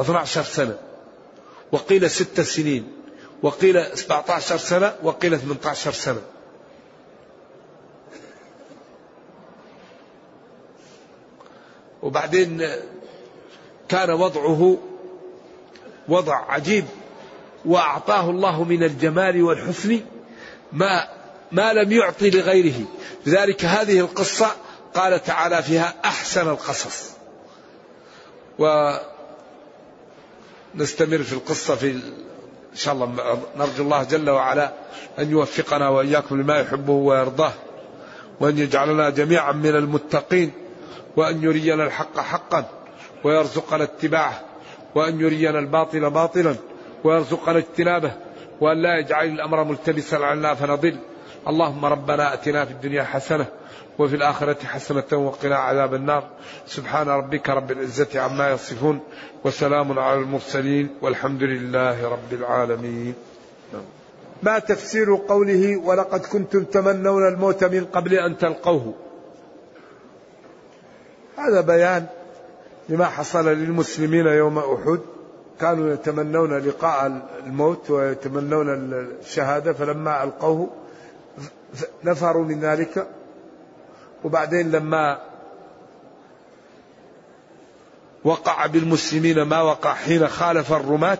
12 0.00 0.42
سنة 0.42 0.78
وقيل 1.72 2.10
ست 2.10 2.40
سنين 2.40 2.92
وقيل 3.42 3.98
17 3.98 4.56
سنة 4.56 4.94
وقيل 5.02 5.38
18 5.38 5.92
سنة. 5.92 6.22
وبعدين 12.02 12.70
كان 13.88 14.10
وضعه 14.10 14.78
وضع 16.08 16.52
عجيب 16.52 16.84
وأعطاه 17.64 18.30
الله 18.30 18.64
من 18.64 18.82
الجمال 18.82 19.42
والحسن 19.42 20.00
ما 20.72 21.08
ما 21.52 21.72
لم 21.72 21.92
يعطي 21.92 22.30
لغيره. 22.30 22.84
لذلك 23.26 23.64
هذه 23.64 24.00
القصة 24.00 24.50
قال 24.94 25.22
تعالى 25.22 25.62
فيها 25.62 25.94
أحسن 26.04 26.48
القصص. 26.48 27.10
ونستمر 30.74 31.18
في 31.18 31.32
القصة 31.32 31.74
في 31.74 31.90
إن 32.72 32.76
شاء 32.76 32.94
الله 32.94 33.38
نرجو 33.56 33.82
الله 33.82 34.02
جل 34.02 34.30
وعلا 34.30 34.72
أن 35.18 35.30
يوفقنا 35.30 35.88
وإياكم 35.88 36.40
لما 36.40 36.58
يحبه 36.60 36.92
ويرضاه 36.92 37.52
وأن 38.40 38.58
يجعلنا 38.58 39.10
جميعا 39.10 39.52
من 39.52 39.76
المتقين 39.76 40.52
وأن 41.16 41.42
يرينا 41.42 41.84
الحق 41.84 42.20
حقا 42.20 42.64
ويرزقنا 43.24 43.84
اتباعه 43.84 44.40
وأن 44.94 45.20
يرينا 45.20 45.58
الباطل 45.58 46.10
باطلا 46.10 46.54
ويرزقنا 47.04 47.58
اجتنابه 47.58 48.12
وأن 48.60 48.82
لا 48.82 48.98
يجعل 48.98 49.26
الأمر 49.26 49.64
ملتبسا 49.64 50.16
علينا 50.16 50.54
فنضل. 50.54 50.96
اللهم 51.48 51.84
ربنا 51.84 52.34
أتنا 52.34 52.64
في 52.64 52.70
الدنيا 52.72 53.02
حسنة 53.02 53.46
وفي 53.98 54.16
الآخرة 54.16 54.64
حسنة 54.64 55.04
وقنا 55.12 55.56
عذاب 55.56 55.94
النار. 55.94 56.24
سبحان 56.66 57.08
ربك 57.08 57.50
رب 57.50 57.70
العزة 57.70 58.20
عما 58.20 58.50
يصفون 58.50 59.00
وسلام 59.44 59.98
على 59.98 60.20
المرسلين 60.20 60.88
والحمد 61.02 61.42
لله 61.42 62.08
رب 62.08 62.32
العالمين. 62.32 63.14
ما 64.42 64.58
تفسير 64.58 65.16
قوله 65.28 65.76
ولقد 65.76 66.20
كنتم 66.20 66.64
تمنون 66.64 67.28
الموت 67.28 67.64
من 67.64 67.84
قبل 67.84 68.14
أن 68.14 68.38
تلقوه؟ 68.38 68.94
هذا 71.36 71.60
بيان 71.60 72.06
لما 72.88 73.06
حصل 73.06 73.48
للمسلمين 73.48 74.26
يوم 74.26 74.58
أحد. 74.58 75.00
كانوا 75.60 75.92
يتمنون 75.92 76.58
لقاء 76.58 77.28
الموت 77.46 77.90
ويتمنون 77.90 78.68
الشهادة 79.20 79.72
فلما 79.72 80.24
ألقوه 80.24 80.70
نفروا 82.04 82.44
من 82.44 82.60
ذلك 82.60 83.06
وبعدين 84.24 84.70
لما 84.70 85.20
وقع 88.24 88.66
بالمسلمين 88.66 89.42
ما 89.42 89.62
وقع 89.62 89.94
حين 89.94 90.28
خالف 90.28 90.72
الرماة 90.72 91.18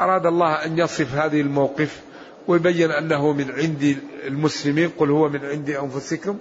أراد 0.00 0.26
الله 0.26 0.64
أن 0.64 0.78
يصف 0.78 1.14
هذه 1.14 1.40
الموقف 1.40 2.00
ويبين 2.48 2.90
أنه 2.90 3.32
من 3.32 3.50
عند 3.50 3.98
المسلمين 4.24 4.90
قل 4.98 5.10
هو 5.10 5.28
من 5.28 5.44
عند 5.44 5.70
أنفسكم. 5.70 6.38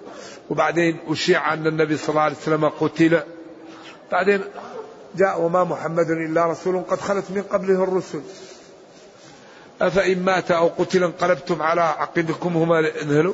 وبعدين 0.49 0.97
أشيع 1.07 1.53
أن 1.53 1.67
النبي 1.67 1.97
صلى 1.97 2.09
الله 2.09 2.21
عليه 2.21 2.35
وسلم 2.35 2.69
قتل. 2.69 3.19
بعدين 4.11 4.41
جاء 5.15 5.41
وما 5.41 5.63
محمد 5.63 6.09
إلا 6.09 6.45
رسول 6.45 6.81
قد 6.81 6.99
خلت 6.99 7.31
من 7.31 7.41
قبله 7.41 7.83
الرسل. 7.83 8.21
أفإن 9.81 10.23
مات 10.23 10.51
أو 10.51 10.67
قتل 10.67 11.03
انقلبتم 11.03 11.61
على 11.61 11.81
عقبكم 11.81 12.57
هما 12.57 12.79
انهلوا. 12.79 13.33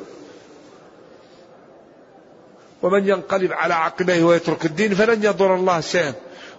ومن 2.82 3.08
ينقلب 3.08 3.52
على 3.52 3.74
عقبيه 3.74 4.24
ويترك 4.24 4.64
الدين 4.64 4.94
فلن 4.94 5.24
يضر 5.24 5.54
الله 5.54 5.80
شيئا. 5.80 6.14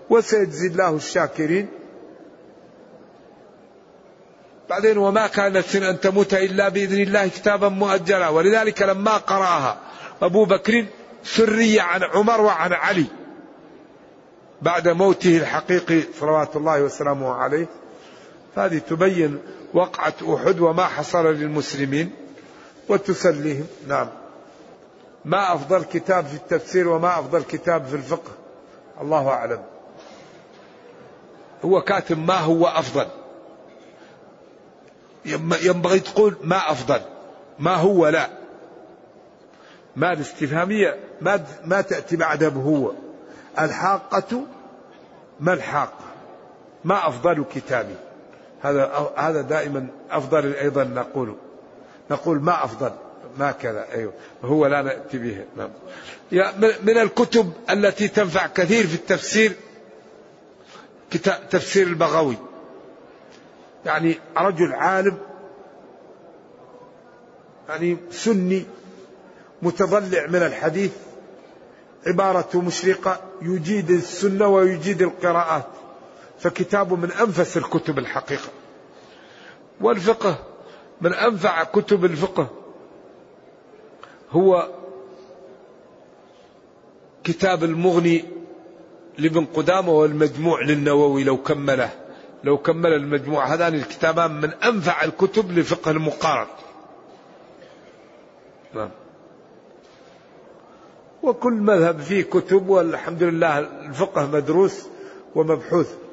وسيجزي 0.09 0.67
الله 0.67 0.95
الشاكرين. 0.95 1.67
بعدين 4.69 4.97
وما 4.97 5.27
كان 5.27 5.53
نفس 5.53 5.75
أن 5.75 5.99
تموت 5.99 6.33
إلا 6.33 6.69
بإذن 6.69 7.01
الله 7.01 7.27
كتابا 7.27 7.69
مؤجلا. 7.69 8.29
ولذلك 8.29 8.81
لما 8.81 9.17
قرأها 9.17 9.77
أبو 10.21 10.45
بكر 10.45 10.85
سري 11.23 11.79
عن 11.79 12.03
عمر 12.03 12.41
وعن 12.41 12.73
علي. 12.73 13.05
بعد 14.61 14.87
موته 14.87 15.37
الحقيقي 15.37 16.01
صلوات 16.19 16.55
الله 16.55 16.81
وسلامه 16.81 17.33
عليه. 17.33 17.67
هذه 18.55 18.77
تبين 18.77 19.39
وقعة 19.73 20.13
أحد 20.35 20.59
وما 20.59 20.85
حصل 20.85 21.25
للمسلمين 21.25 22.11
وتسليهم. 22.89 23.67
نعم. 23.87 24.07
ما 25.25 25.53
أفضل 25.53 25.83
كتاب 25.83 26.25
في 26.25 26.35
التفسير 26.35 26.87
وما 26.87 27.19
أفضل 27.19 27.43
كتاب 27.43 27.85
في 27.85 27.95
الفقه. 27.95 28.31
الله 29.01 29.29
أعلم. 29.29 29.63
هو 31.65 31.81
كاتب 31.81 32.17
ما 32.17 32.37
هو 32.39 32.67
أفضل. 32.67 33.07
ينبغي 35.61 35.99
تقول 35.99 36.35
ما 36.43 36.71
أفضل. 36.71 37.01
ما 37.59 37.75
هو 37.75 38.07
لا. 38.07 38.29
ما 39.95 40.13
الاستفهامية 40.13 40.99
ما 41.21 41.45
ما 41.65 41.81
تأتي 41.81 42.15
بعدها 42.15 42.49
بهو 42.49 42.91
الحاقة 43.59 44.41
ما 45.39 45.53
الحاقة؟ 45.53 46.05
ما 46.83 47.07
أفضل 47.07 47.45
كتابي؟ 47.55 47.95
هذا 48.61 49.11
هذا 49.15 49.41
دائما 49.41 49.87
أفضل 50.11 50.53
أيضا 50.53 50.83
نقول 50.83 51.35
نقول 52.11 52.41
ما 52.41 52.63
أفضل 52.63 52.91
ما 53.39 53.51
كذا 53.51 53.85
أيوه. 53.93 54.13
هو 54.43 54.65
لا 54.65 54.81
نأتي 54.81 55.17
به. 55.17 55.45
نعم. 55.57 55.69
من 56.83 56.97
الكتب 56.97 57.53
التي 57.69 58.07
تنفع 58.07 58.47
كثير 58.47 58.87
في 58.87 58.95
التفسير 58.95 59.51
كتاب 61.11 61.49
تفسير 61.49 61.87
البغوي. 61.87 62.37
يعني 63.85 64.19
رجل 64.37 64.73
عالم 64.73 65.17
يعني 67.69 67.97
سني 68.11 68.65
متضلع 69.61 70.27
من 70.27 70.43
الحديث 70.43 70.91
عبارة 72.07 72.61
مشرقة 72.61 73.21
يجيد 73.41 73.91
السنة 73.91 74.47
ويجيد 74.47 75.01
القراءات. 75.01 75.67
فكتابه 76.39 76.95
من 76.95 77.11
أنفس 77.11 77.57
الكتب 77.57 77.99
الحقيقة. 77.99 78.49
والفقه 79.81 80.35
من 81.01 81.13
أنفع 81.13 81.63
كتب 81.63 82.05
الفقه 82.05 82.47
هو 84.31 84.69
كتاب 87.23 87.63
المغني 87.63 88.25
لابن 89.17 89.45
قدامة 89.45 89.91
والمجموع 89.91 90.61
للنووي 90.61 91.23
لو 91.23 91.37
كمله 91.37 91.89
لو 92.43 92.57
كمل 92.57 92.93
المجموع. 92.93 93.53
هذان 93.53 93.73
الكتابان 93.73 94.41
من 94.41 94.49
أنفع 94.49 95.03
الكتب 95.03 95.51
لفقه 95.51 95.91
المقارن. 95.91 96.47
نعم. 98.75 98.89
وكل 101.23 101.53
مذهب 101.53 101.99
فيه 101.99 102.23
كتب 102.23 102.69
والحمد 102.69 103.23
لله 103.23 103.59
الفقه 103.59 104.25
مدروس 104.25 104.87
ومبحوث. 105.35 106.06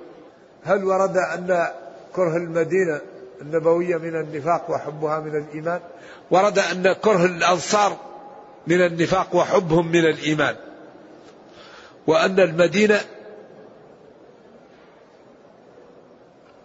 هل 0.65 0.85
ورد 0.85 1.17
أن 1.17 1.69
كره 2.13 2.37
المدينة 2.37 3.01
النبوية 3.43 3.97
من 3.97 4.17
النفاق 4.17 4.71
وحبها 4.71 5.21
من 5.21 5.37
الإيمان؟ 5.37 5.81
ورد 6.31 6.59
أن 6.59 6.93
كره 6.93 7.25
الأنصار 7.25 7.97
من 8.67 8.87
النفاق 8.87 9.37
وحبهم 9.37 9.93
من 9.93 10.05
الإيمان. 10.05 10.57
وأن 12.07 12.41
المدينة 12.41 13.01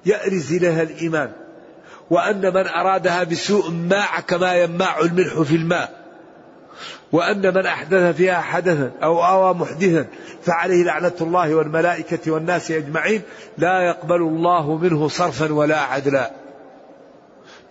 يأرز 0.05 0.53
إليها 0.53 0.81
الإيمان. 0.81 1.31
وأن 2.09 2.41
من 2.53 2.67
أرادها 2.67 3.23
بسوء 3.23 3.71
ماع 3.71 4.19
كما 4.19 4.55
يماع 4.55 4.99
الملح 4.99 5.41
في 5.41 5.55
الماء. 5.55 5.98
وأن 7.11 7.53
من 7.53 7.65
أحدث 7.65 8.15
فيها 8.15 8.41
حدثا 8.41 8.91
أو 9.03 9.25
أوى 9.25 9.53
محدثا 9.53 10.07
فعليه 10.43 10.83
لعنة 10.83 11.15
الله 11.21 11.55
والملائكة 11.55 12.31
والناس 12.31 12.71
أجمعين 12.71 13.21
لا 13.57 13.81
يقبل 13.81 14.21
الله 14.21 14.77
منه 14.77 15.07
صرفا 15.07 15.53
ولا 15.53 15.79
عدلا. 15.79 16.31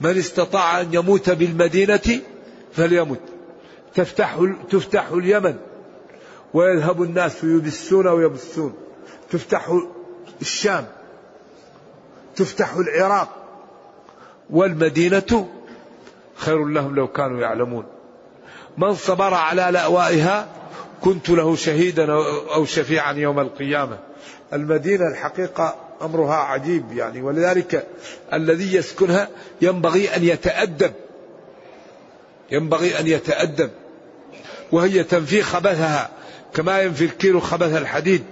من 0.00 0.18
استطاع 0.18 0.80
أن 0.80 0.94
يموت 0.94 1.30
بالمدينة 1.30 2.20
فليمت. 2.72 3.20
تفتح 3.94 4.38
تفتح 4.70 5.08
اليمن. 5.08 5.56
ويذهب 6.54 7.02
الناس 7.02 7.44
يبسون 7.44 8.06
ويبثون 8.06 8.74
تفتح 9.30 9.80
الشام. 10.40 10.86
تفتح 12.36 12.74
العراق. 12.74 13.28
والمدينة 14.50 15.48
خير 16.34 16.64
لهم 16.64 16.94
لو 16.94 17.08
كانوا 17.08 17.40
يعلمون. 17.40 17.84
من 18.78 18.94
صبر 18.94 19.34
على 19.34 19.68
لأوائها 19.72 20.48
كنت 21.00 21.30
له 21.30 21.56
شهيدا 21.56 22.12
أو 22.54 22.64
شفيعا 22.64 23.12
يوم 23.12 23.40
القيامة. 23.40 23.98
المدينة 24.52 25.08
الحقيقة 25.08 25.76
أمرها 26.02 26.34
عجيب 26.34 26.92
يعني 26.92 27.22
ولذلك 27.22 27.86
الذي 28.32 28.74
يسكنها 28.74 29.28
ينبغي 29.62 30.16
أن 30.16 30.24
يتأدب 30.24 30.92
ينبغي 32.50 33.00
أن 33.00 33.06
يتأدب 33.06 33.70
وهي 34.72 35.04
تنفي 35.04 35.42
خبثها 35.42 36.10
كما 36.54 36.82
ينفي 36.82 37.04
الكيلو 37.04 37.40
خبث 37.40 37.76
الحديد. 37.76 38.24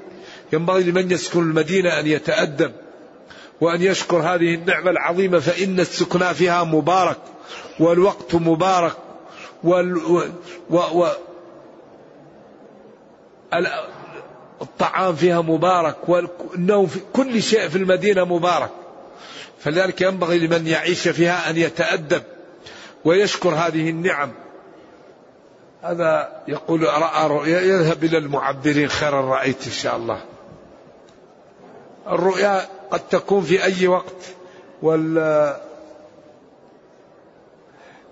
ينبغي 0.52 0.82
لمن 0.82 1.10
يسكن 1.10 1.40
المدينة 1.40 2.00
أن 2.00 2.06
يتأدب 2.06 2.72
وأن 3.60 3.82
يشكر 3.82 4.16
هذه 4.16 4.54
النعمة 4.54 4.90
العظيمة 4.90 5.38
فإن 5.38 5.80
السكنى 5.80 6.34
فيها 6.34 6.64
مبارك 6.64 7.18
والوقت 7.80 8.34
مبارك. 8.34 9.05
وال 9.66 9.96
و 10.70 10.78
و 10.78 11.06
الطعام 14.62 15.14
فيها 15.14 15.40
مبارك 15.40 16.08
والنوم 16.08 16.86
في 16.86 17.00
كل 17.12 17.42
شيء 17.42 17.68
في 17.68 17.78
المدينة 17.78 18.24
مبارك. 18.24 18.70
فلذلك 19.58 20.00
ينبغي 20.00 20.38
لمن 20.38 20.66
يعيش 20.66 21.08
فيها 21.08 21.50
أن 21.50 21.56
يتأدب 21.56 22.22
ويشكر 23.04 23.48
هذه 23.48 23.90
النعم. 23.90 24.32
هذا 25.82 26.42
يقول 26.48 26.82
رأى 26.82 27.28
رؤيا 27.28 27.60
يذهب 27.60 28.04
إلى 28.04 28.18
المعبرين 28.18 28.88
خيرا 28.88 29.20
رأيت 29.20 29.66
إن 29.66 29.72
شاء 29.72 29.96
الله. 29.96 30.20
الرؤيا 32.08 32.68
قد 32.90 33.00
تكون 33.10 33.42
في 33.42 33.64
أي 33.64 33.86
وقت 33.86 34.34
وال 34.82 35.56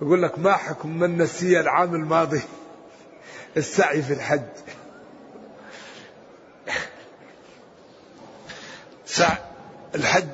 يقول 0.04 0.22
لك 0.22 0.38
ما 0.38 0.52
حكم 0.52 0.98
من 0.98 1.18
نسي 1.18 1.60
العام 1.60 1.94
الماضي؟ 1.94 2.42
السعي 3.56 4.02
في 4.02 4.12
الحج 4.12 4.42
سعي 9.06 9.38
الحج 9.94 10.28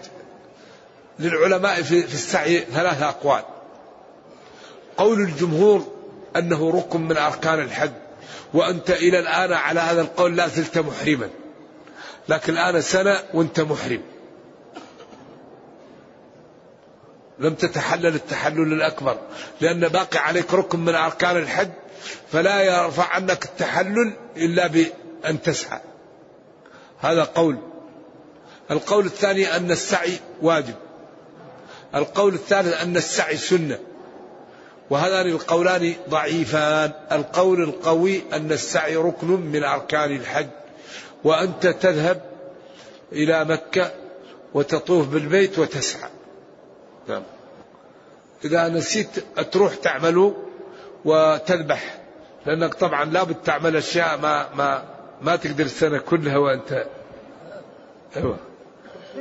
للعلماء 1.19 1.83
في 1.83 2.05
السعي 2.05 2.59
ثلاثة 2.59 3.09
أقوال. 3.09 3.43
قول 4.97 5.21
الجمهور 5.21 5.87
أنه 6.37 6.71
ركن 6.71 7.01
من 7.01 7.17
أركان 7.17 7.61
الحج 7.61 7.93
وأنت 8.55 8.91
إلى 8.91 9.19
الآن 9.19 9.53
على 9.53 9.81
هذا 9.81 10.01
القول 10.01 10.37
لا 10.37 10.49
زلت 10.49 10.79
محرما. 10.79 11.31
لكن 12.29 12.53
الآن 12.53 12.81
سنة 12.81 13.23
وأنت 13.35 13.61
محرم. 13.61 14.03
لم 17.41 17.55
تتحلل 17.55 18.15
التحلل 18.15 18.73
الأكبر. 18.73 19.19
لأن 19.61 19.89
باقي 19.89 20.19
عليك 20.19 20.55
ركن 20.55 20.81
من 20.81 20.95
أركان 20.95 21.37
الحج 21.37 21.71
فلا 22.33 22.63
يرفع 22.63 23.05
عنك 23.05 23.45
التحلل 23.45 24.13
إلا 24.37 24.67
بأن 24.67 25.43
تسعى. 25.43 25.81
هذا 27.01 27.25
قول. 27.25 27.59
القول 28.71 29.07
الثاني 29.07 29.57
أن 29.57 29.71
السعي 29.71 30.13
واجب. 30.43 30.75
القول 31.95 32.35
الثالث 32.35 32.83
أن 32.83 32.97
السعي 32.97 33.37
سنة. 33.37 33.79
وهذان 34.91 35.27
القولان 35.27 35.95
ضعيفان. 36.09 36.93
القول 37.13 37.63
القوي 37.63 38.23
أن 38.33 38.53
السعي 38.53 38.97
ركن 38.97 39.27
من 39.27 39.65
أركان 39.65 40.17
الحج. 40.17 40.49
وأنت 41.25 41.67
تذهب 41.67 42.23
إلى 43.13 43.45
مكة 43.45 43.93
وتطوف 44.55 45.09
بالبيت 45.09 45.59
وتسعى. 45.59 46.11
نعم 47.11 47.23
إذا 48.45 48.69
نسيت 48.69 49.19
تروح 49.53 49.75
تعمل 49.75 50.35
وتذبح 51.05 52.01
لأنك 52.47 52.75
طبعا 52.75 53.05
لابد 53.05 53.35
تعمل 53.35 53.77
أشياء 53.77 54.19
ما 54.19 54.55
ما 54.55 54.85
ما 55.23 55.37
تقدر 55.37 55.65
السنة 55.65 55.99
كلها 55.99 56.39
وأنت. 56.39 56.87
أيوة. 58.17 58.37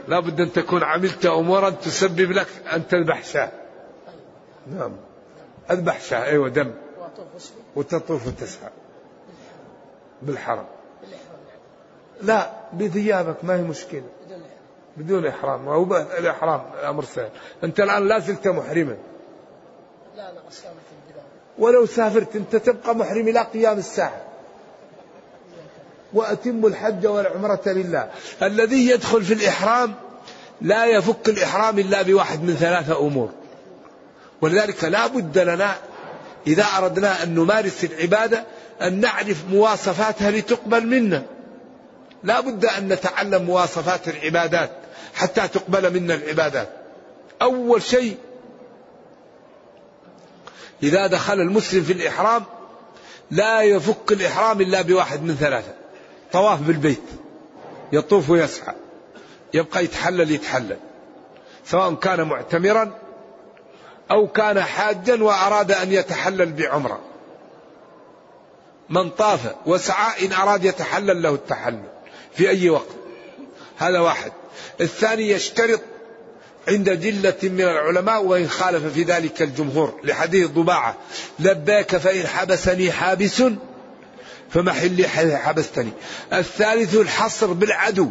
لابد 0.07 0.41
أن 0.41 0.53
تكون 0.53 0.83
عملت 0.83 1.25
أمورا 1.25 1.69
تسبب 1.69 2.31
لك 2.31 2.47
أن 2.73 2.87
تذبح 2.87 3.23
شاة. 3.23 3.51
نعم. 4.67 4.91
أذبح 5.71 6.01
شاة 6.01 6.23
أيوة 6.23 6.49
دم. 6.49 6.71
وتطوف 7.75 8.27
وتسعى 8.27 8.69
بالحرم. 10.21 10.65
لا 12.21 12.51
بثيابك 12.73 13.43
ما 13.43 13.55
هي 13.55 13.61
مشكلة. 13.61 14.09
بدون 14.97 15.27
إحرام. 15.27 15.67
وهو 15.67 16.05
الإحرام 16.19 16.61
الأمر 16.79 17.03
سهل. 17.03 17.29
أنت 17.63 17.79
الآن 17.79 18.07
لا 18.07 18.19
زلت 18.19 18.47
محرما. 18.47 18.97
لا 20.17 20.31
لا 20.31 20.41
ولو 21.59 21.85
سافرت 21.85 22.35
أنت 22.35 22.55
تبقى 22.55 22.95
محرم 22.95 23.27
إلى 23.27 23.39
قيام 23.39 23.77
الساعة. 23.77 24.21
وأتم 26.13 26.65
الحج 26.65 27.07
والعمرة 27.07 27.61
لله. 27.65 28.09
الذي 28.43 28.89
يدخل 28.89 29.23
في 29.23 29.33
الإحرام 29.33 29.93
لا 30.61 30.85
يفك 30.85 31.29
الإحرام 31.29 31.79
إلا 31.79 32.01
بواحد 32.01 32.43
من 32.43 32.55
ثلاثة 32.55 32.99
أمور. 32.99 33.29
ولذلك 34.41 34.83
لا 34.83 35.07
بد 35.07 35.37
لنا 35.37 35.75
إذا 36.47 36.63
أردنا 36.77 37.23
أن 37.23 37.35
نمارس 37.35 37.83
العبادة 37.83 38.43
أن 38.81 38.99
نعرف 38.99 39.45
مواصفاتها 39.49 40.31
لتقبل 40.31 40.87
منا. 40.87 41.23
لا 42.23 42.39
بد 42.39 42.65
أن 42.65 42.87
نتعلم 42.87 43.43
مواصفات 43.43 44.07
العبادات. 44.07 44.71
حتى 45.19 45.47
تقبل 45.47 45.93
منا 45.93 46.13
العبادات. 46.13 46.69
أول 47.41 47.81
شيء 47.81 48.17
إذا 50.83 51.07
دخل 51.07 51.33
المسلم 51.33 51.83
في 51.83 51.93
الإحرام 51.93 52.43
لا 53.31 53.61
يفك 53.61 54.11
الإحرام 54.11 54.61
إلا 54.61 54.81
بواحد 54.81 55.23
من 55.23 55.35
ثلاثة. 55.35 55.73
طواف 56.31 56.61
بالبيت 56.61 57.03
يطوف 57.91 58.29
ويسعى 58.29 58.75
يبقى 59.53 59.83
يتحلل 59.83 60.31
يتحلل. 60.31 60.77
سواء 61.65 61.93
كان 61.93 62.21
معتمرا 62.21 62.91
أو 64.11 64.27
كان 64.27 64.61
حاجا 64.61 65.23
وأراد 65.23 65.71
أن 65.71 65.93
يتحلل 65.93 66.53
بعمرة. 66.53 66.99
من 68.89 69.09
طاف 69.09 69.55
وسعى 69.65 70.25
إن 70.25 70.33
أراد 70.33 70.65
يتحلل 70.65 71.21
له 71.21 71.29
التحلل 71.29 71.89
في 72.33 72.49
أي 72.49 72.69
وقت. 72.69 72.89
هذا 73.77 73.99
واحد. 73.99 74.31
الثاني 74.81 75.29
يشترط 75.29 75.81
عند 76.67 76.89
جلة 76.89 77.37
من 77.43 77.61
العلماء 77.61 78.23
وإن 78.23 78.49
خالف 78.49 78.93
في 78.93 79.03
ذلك 79.03 79.41
الجمهور 79.41 79.99
لحديث 80.03 80.47
ضباعة 80.47 80.95
لباك 81.39 81.97
فإن 81.97 82.27
حبسني 82.27 82.91
حابس 82.91 83.43
فمحلي 84.49 85.07
حبستني. 85.37 85.91
الثالث 86.33 86.95
الحصر 86.95 87.53
بالعدو 87.53 88.09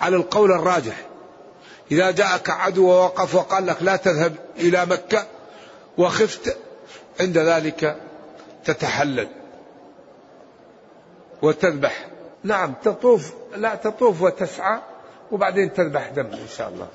على 0.00 0.16
القول 0.16 0.52
الراجح. 0.52 1.06
إذا 1.90 2.10
جاءك 2.10 2.50
عدو 2.50 2.88
ووقف 2.88 3.34
وقال 3.34 3.66
لك 3.66 3.76
لا 3.80 3.96
تذهب 3.96 4.34
إلى 4.58 4.86
مكة 4.86 5.26
وخفت 5.98 6.56
عند 7.20 7.38
ذلك 7.38 7.96
تتحلل 8.64 9.28
وتذبح. 11.42 12.06
نعم 12.44 12.74
تطوف 12.84 13.32
لا 13.56 13.74
تطوف 13.74 14.22
وتسعى. 14.22 14.80
وبعدين 15.32 15.72
تذبح 15.72 16.08
دم 16.08 16.26
إن 16.26 16.48
شاء 16.48 16.68
الله. 16.68 16.88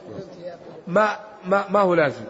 ما 0.87 1.19
ما 1.45 1.65
ما 1.69 1.79
هو 1.79 1.93
لازم. 1.93 2.25